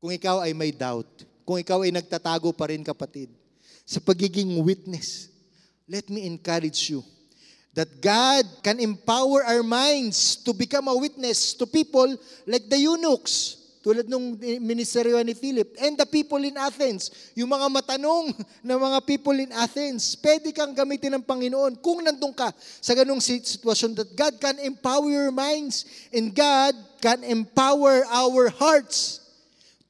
[0.01, 1.07] kung ikaw ay may doubt,
[1.47, 3.31] kung ikaw ay nagtatago pa rin kapatid,
[3.83, 5.31] sa pagiging witness,
[5.87, 7.03] let me encourage you
[7.73, 13.63] that God can empower our minds to become a witness to people like the eunuchs.
[13.83, 18.31] tulad nung ministeryo ni Philip, and the people in Athens, yung mga matanong
[18.65, 23.19] na mga people in Athens, pwede kang gamitin ng Panginoon kung nandun ka sa ganung
[23.19, 25.83] sitwasyon that God can empower your minds
[26.15, 26.71] and God
[27.03, 29.19] can empower our hearts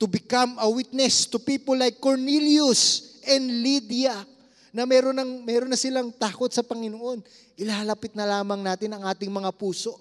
[0.02, 4.26] to become a witness to people like Cornelius and Lydia
[4.74, 7.22] na meron, ng, meron na silang takot sa Panginoon.
[7.62, 9.94] Ilalapit na lamang natin ang ating mga puso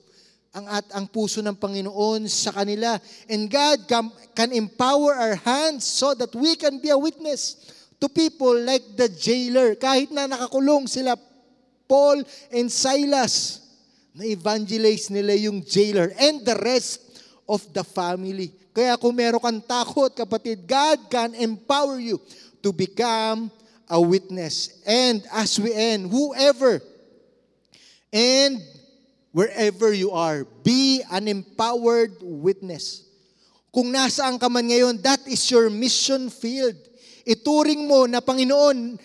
[0.53, 3.01] ang at ang puso ng Panginoon sa kanila.
[3.25, 7.57] And God can, can empower our hands so that we can be a witness
[7.97, 9.73] to people like the jailer.
[9.81, 11.16] Kahit na nakakulong sila,
[11.89, 12.20] Paul
[12.53, 13.64] and Silas,
[14.12, 17.01] na evangelize nila yung jailer and the rest
[17.49, 18.53] of the family.
[18.77, 22.20] Kaya kung meron kang takot, kapatid, God can empower you
[22.61, 23.49] to become
[23.93, 24.80] a witness.
[24.88, 26.80] And as we end, whoever
[28.09, 28.57] and
[29.36, 33.05] wherever you are, be an empowered witness.
[33.68, 36.76] Kung nasaan ka man ngayon, that is your mission field.
[37.28, 38.97] Ituring mo na Panginoon,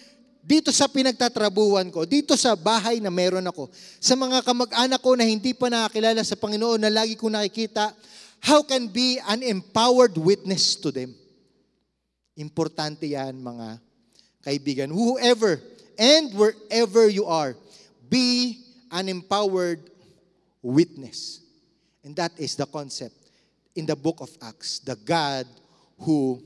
[0.47, 3.67] dito sa pinagtatrabuhan ko, dito sa bahay na meron ako,
[3.99, 7.91] sa mga kamag-anak ko na hindi pa nakakilala sa Panginoon na lagi ko nakikita,
[8.39, 11.11] how can be an empowered witness to them?
[12.39, 13.83] Importante yan mga
[14.47, 14.87] kaibigan.
[14.87, 15.59] Whoever
[15.99, 17.59] and wherever you are,
[18.07, 19.83] be an empowered
[20.63, 21.43] witness.
[22.07, 23.19] And that is the concept
[23.75, 25.43] in the book of Acts, the God
[25.99, 26.39] who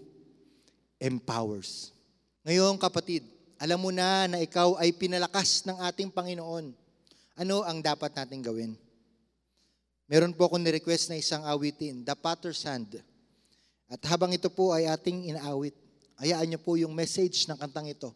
[0.97, 1.93] empowers.
[2.41, 3.21] Ngayon kapatid,
[3.61, 6.73] alam mo na na ikaw ay pinalakas ng ating Panginoon.
[7.37, 8.73] Ano ang dapat natin gawin?
[10.09, 12.99] Meron po akong ni-request na isang awitin, The Potter's Hand.
[13.87, 15.77] At habang ito po ay ating inaawit,
[16.21, 18.13] hayaan niyo po yung message ng kantang ito.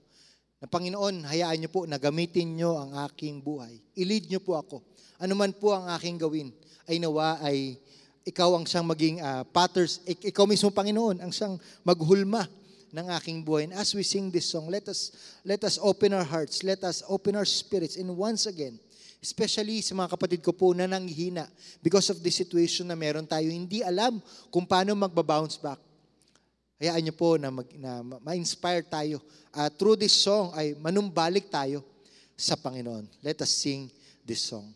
[0.62, 3.82] Na Panginoon, hayaan niyo po na gamitin niyo ang aking buhay.
[3.98, 4.86] I-lead niyo po ako
[5.20, 6.52] anuman po ang aking gawin,
[6.86, 7.80] ay nawa ay
[8.26, 12.50] ikaw ang siyang maging uh, patters, ik- ikaw mismo Panginoon, ang siyang maghulma
[12.90, 13.70] ng aking buhay.
[13.70, 15.14] And as we sing this song, let us,
[15.46, 18.82] let us open our hearts, let us open our spirits, and once again,
[19.22, 21.50] especially sa mga kapatid ko po na nanghihina
[21.82, 25.82] because of the situation na meron tayo, hindi alam kung paano magbabounce back.
[26.76, 29.24] Hayaan niyo po na, mag, na ma-inspire tayo.
[29.56, 31.80] Uh, through this song ay manumbalik tayo
[32.36, 33.08] sa Panginoon.
[33.24, 33.88] Let us sing
[34.28, 34.68] this song.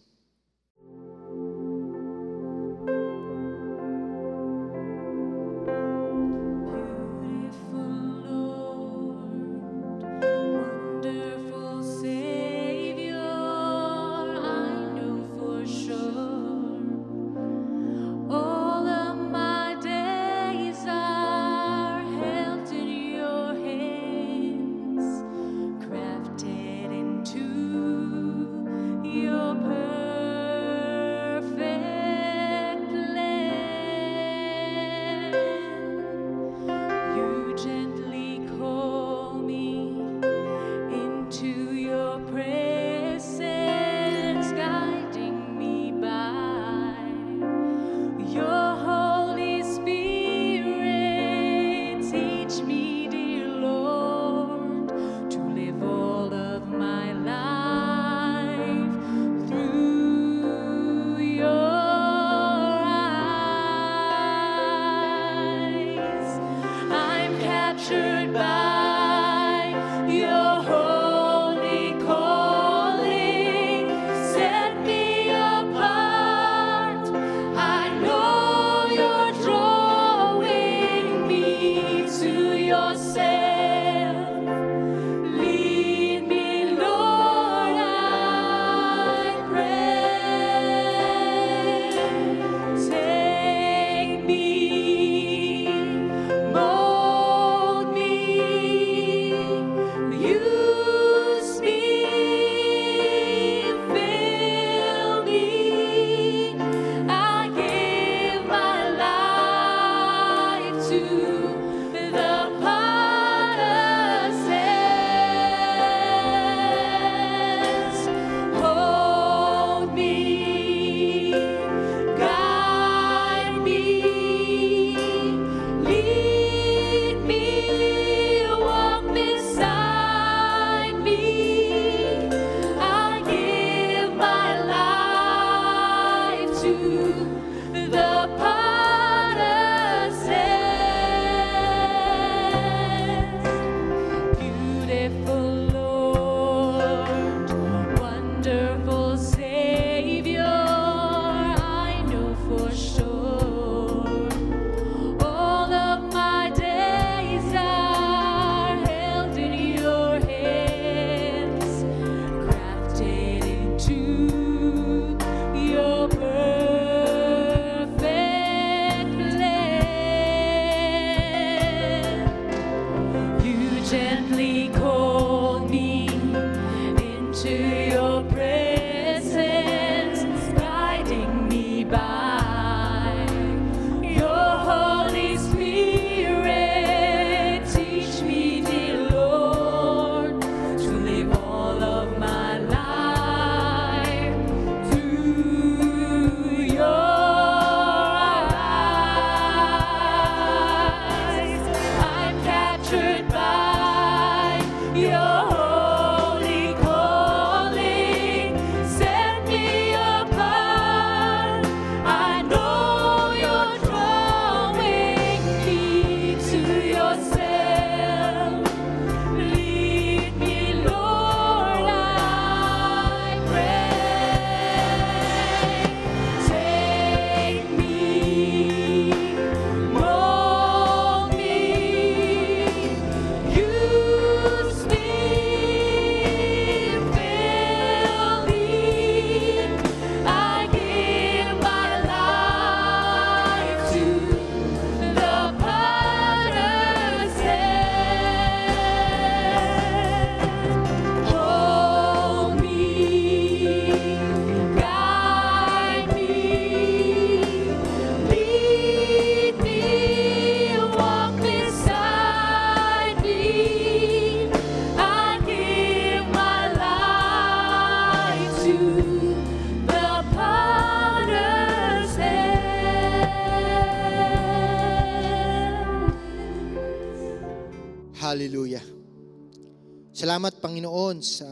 [280.30, 281.50] Salamat Panginoon sa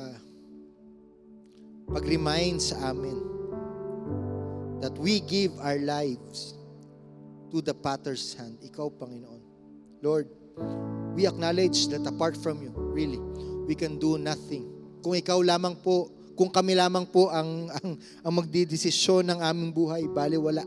[1.90, 3.18] pag-remind sa amin
[4.78, 6.54] that we give our lives
[7.50, 8.54] to the potter's hand.
[8.62, 9.42] Ikaw, Panginoon.
[10.06, 10.30] Lord,
[11.18, 13.18] we acknowledge that apart from you, really,
[13.66, 14.70] we can do nothing.
[15.02, 20.06] Kung ikaw lamang po, kung kami lamang po ang, ang, ang magdidesisyon ng aming buhay,
[20.06, 20.62] bali wala.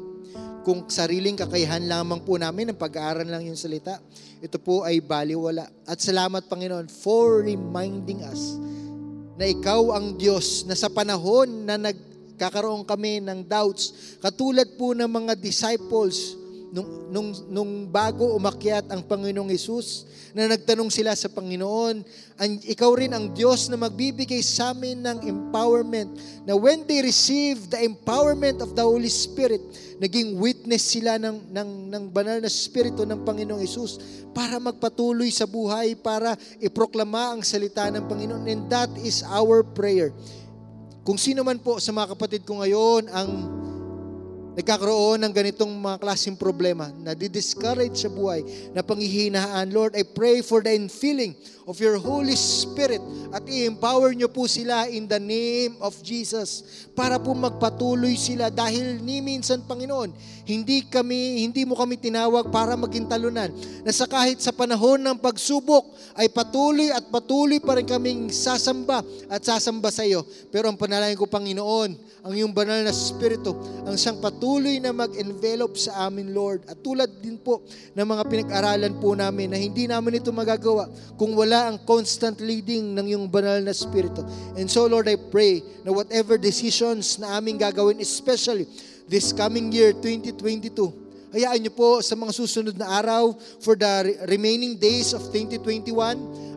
[0.61, 3.97] Kung sariling kakayahan lamang po namin, ang pag-aaral lang yung salita,
[4.41, 5.68] ito po ay baliwala.
[5.89, 8.57] At salamat Panginoon for reminding us
[9.41, 15.09] na ikaw ang Diyos na sa panahon na nagkakaroon kami ng doubts, katulad po ng
[15.09, 16.39] mga disciples
[16.71, 22.07] nung, nung, nung bago umakyat ang Panginoong Yesus, na nagtanong sila sa Panginoon,
[22.39, 26.11] ang, ikaw rin ang Diyos na magbibigay sa amin ng empowerment,
[26.47, 29.61] na when they receive the empowerment of the Holy Spirit,
[29.99, 33.99] naging witness sila ng, ng, ng banal na Espiritu ng Panginoong Yesus
[34.31, 38.47] para magpatuloy sa buhay, para iproklama ang salita ng Panginoon.
[38.47, 40.14] And that is our prayer.
[41.03, 43.60] Kung sino man po sa mga kapatid ko ngayon ang
[44.59, 48.42] nagkakaroon ng ganitong mga klaseng problema, na di-discourage sa buhay,
[48.74, 51.38] na panghihinaan, Lord, I pray for the infilling
[51.70, 52.98] of your Holy Spirit
[53.30, 56.66] at i-empower niyo po sila in the name of Jesus
[56.98, 60.11] para po magpatuloy sila dahil ni minsan, Panginoon,
[60.51, 63.55] hindi kami, hindi mo kami tinawag para maging talunan.
[63.86, 69.07] Na sa kahit sa panahon ng pagsubok ay patuloy at patuloy pa rin kaming sasamba
[69.30, 70.26] at sasamba sa iyo.
[70.51, 75.77] Pero ang panalangin ko, Panginoon, ang iyong banal na Espiritu, ang siyang patuloy na mag-envelop
[75.77, 76.68] sa amin, Lord.
[76.68, 77.64] At tulad din po
[77.97, 82.93] ng mga pinag-aralan po namin na hindi namin ito magagawa kung wala ang constant leading
[82.93, 84.21] ng iyong banal na Espiritu.
[84.57, 88.68] And so, Lord, I pray na whatever decisions na aming gagawin, especially
[89.09, 94.18] this coming year, 2022, hayaan niyo po sa mga susunod na araw for the re-
[94.35, 95.91] remaining days of 2021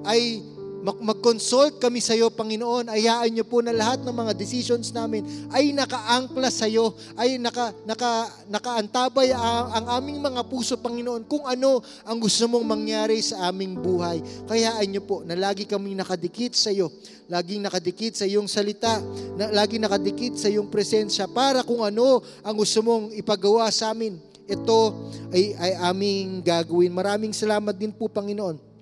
[0.05, 0.41] ay
[0.84, 2.91] mag-consult kami sa iyo, Panginoon.
[2.91, 5.23] Ayaan niyo po na lahat ng mga decisions namin
[5.55, 11.47] ay nakaangkla sa iyo, ay naka, naka, nakaantabay ang, ang aming mga puso, Panginoon, kung
[11.47, 14.19] ano ang gusto mong mangyari sa aming buhay.
[14.43, 16.91] Kayaan niyo po na lagi kami nakadikit sa iyo,
[17.31, 18.99] laging nakadikit sa iyong salita,
[19.39, 24.19] na, laging nakadikit sa iyong presensya para kung ano ang gusto mong ipagawa sa amin.
[24.43, 24.91] Ito
[25.31, 26.91] ay, ay aming gagawin.
[26.91, 28.72] Maraming salamat din po, Panginoon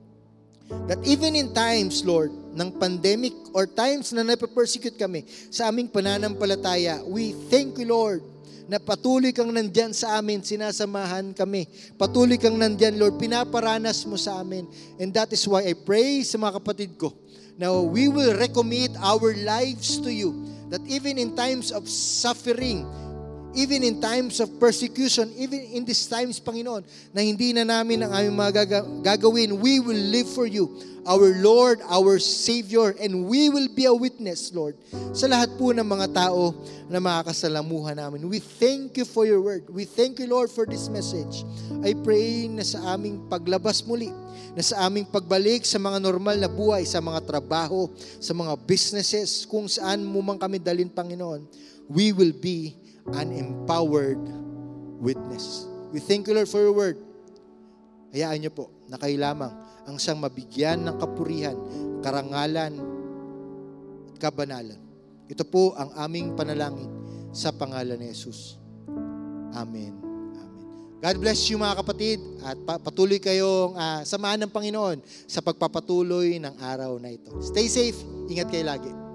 [0.88, 7.00] that even in times, Lord, ng pandemic or times na nape-persecute kami sa aming pananampalataya,
[7.08, 8.22] we thank you, Lord,
[8.72, 11.68] na patuloy kang nandyan sa amin, sinasamahan kami.
[12.00, 14.64] Patuloy kang nandyan, Lord, pinaparanas mo sa amin.
[14.96, 17.12] And that is why I pray sa mga kapatid ko,
[17.60, 22.88] now we will recommit our lives to you, that even in times of suffering,
[23.54, 28.12] even in times of persecution, even in these times, Panginoon, na hindi na namin ang
[28.16, 30.72] aming mga gaga- gagawin, we will live for you,
[31.04, 34.80] our Lord, our Savior, and we will be a witness, Lord,
[35.12, 36.56] sa lahat po ng mga tao
[36.88, 38.30] na makakasalamuhan namin.
[38.32, 39.68] We thank you for your word.
[39.68, 41.43] We thank you, Lord, for this message.
[41.84, 44.14] I pray na sa aming paglabas muli,
[44.56, 49.43] na sa aming pagbalik sa mga normal na buhay, sa mga trabaho, sa mga businesses,
[49.43, 51.43] kung saan mo man kami dalin, Panginoon,
[51.91, 52.81] we will be
[53.18, 54.22] an empowered
[55.02, 55.66] witness.
[55.89, 56.97] We thank you, Lord, for your word.
[58.12, 59.52] Hayaan niyo po na kayo lamang
[59.88, 61.58] ang siyang mabigyan ng kapurihan,
[62.04, 62.78] karangalan,
[64.12, 64.80] at kabanalan.
[65.32, 66.91] Ito po ang aming panalangin
[67.32, 68.60] sa pangalan ni Jesus.
[69.56, 69.95] Amen.
[70.36, 70.68] Amen.
[70.99, 76.38] God bless you mga kapatid at pa- patuloy kayong ah, samahan ng Panginoon sa pagpapatuloy
[76.39, 77.32] ng araw na ito.
[77.39, 77.97] Stay safe.
[78.28, 79.11] Ingat kayo lagi.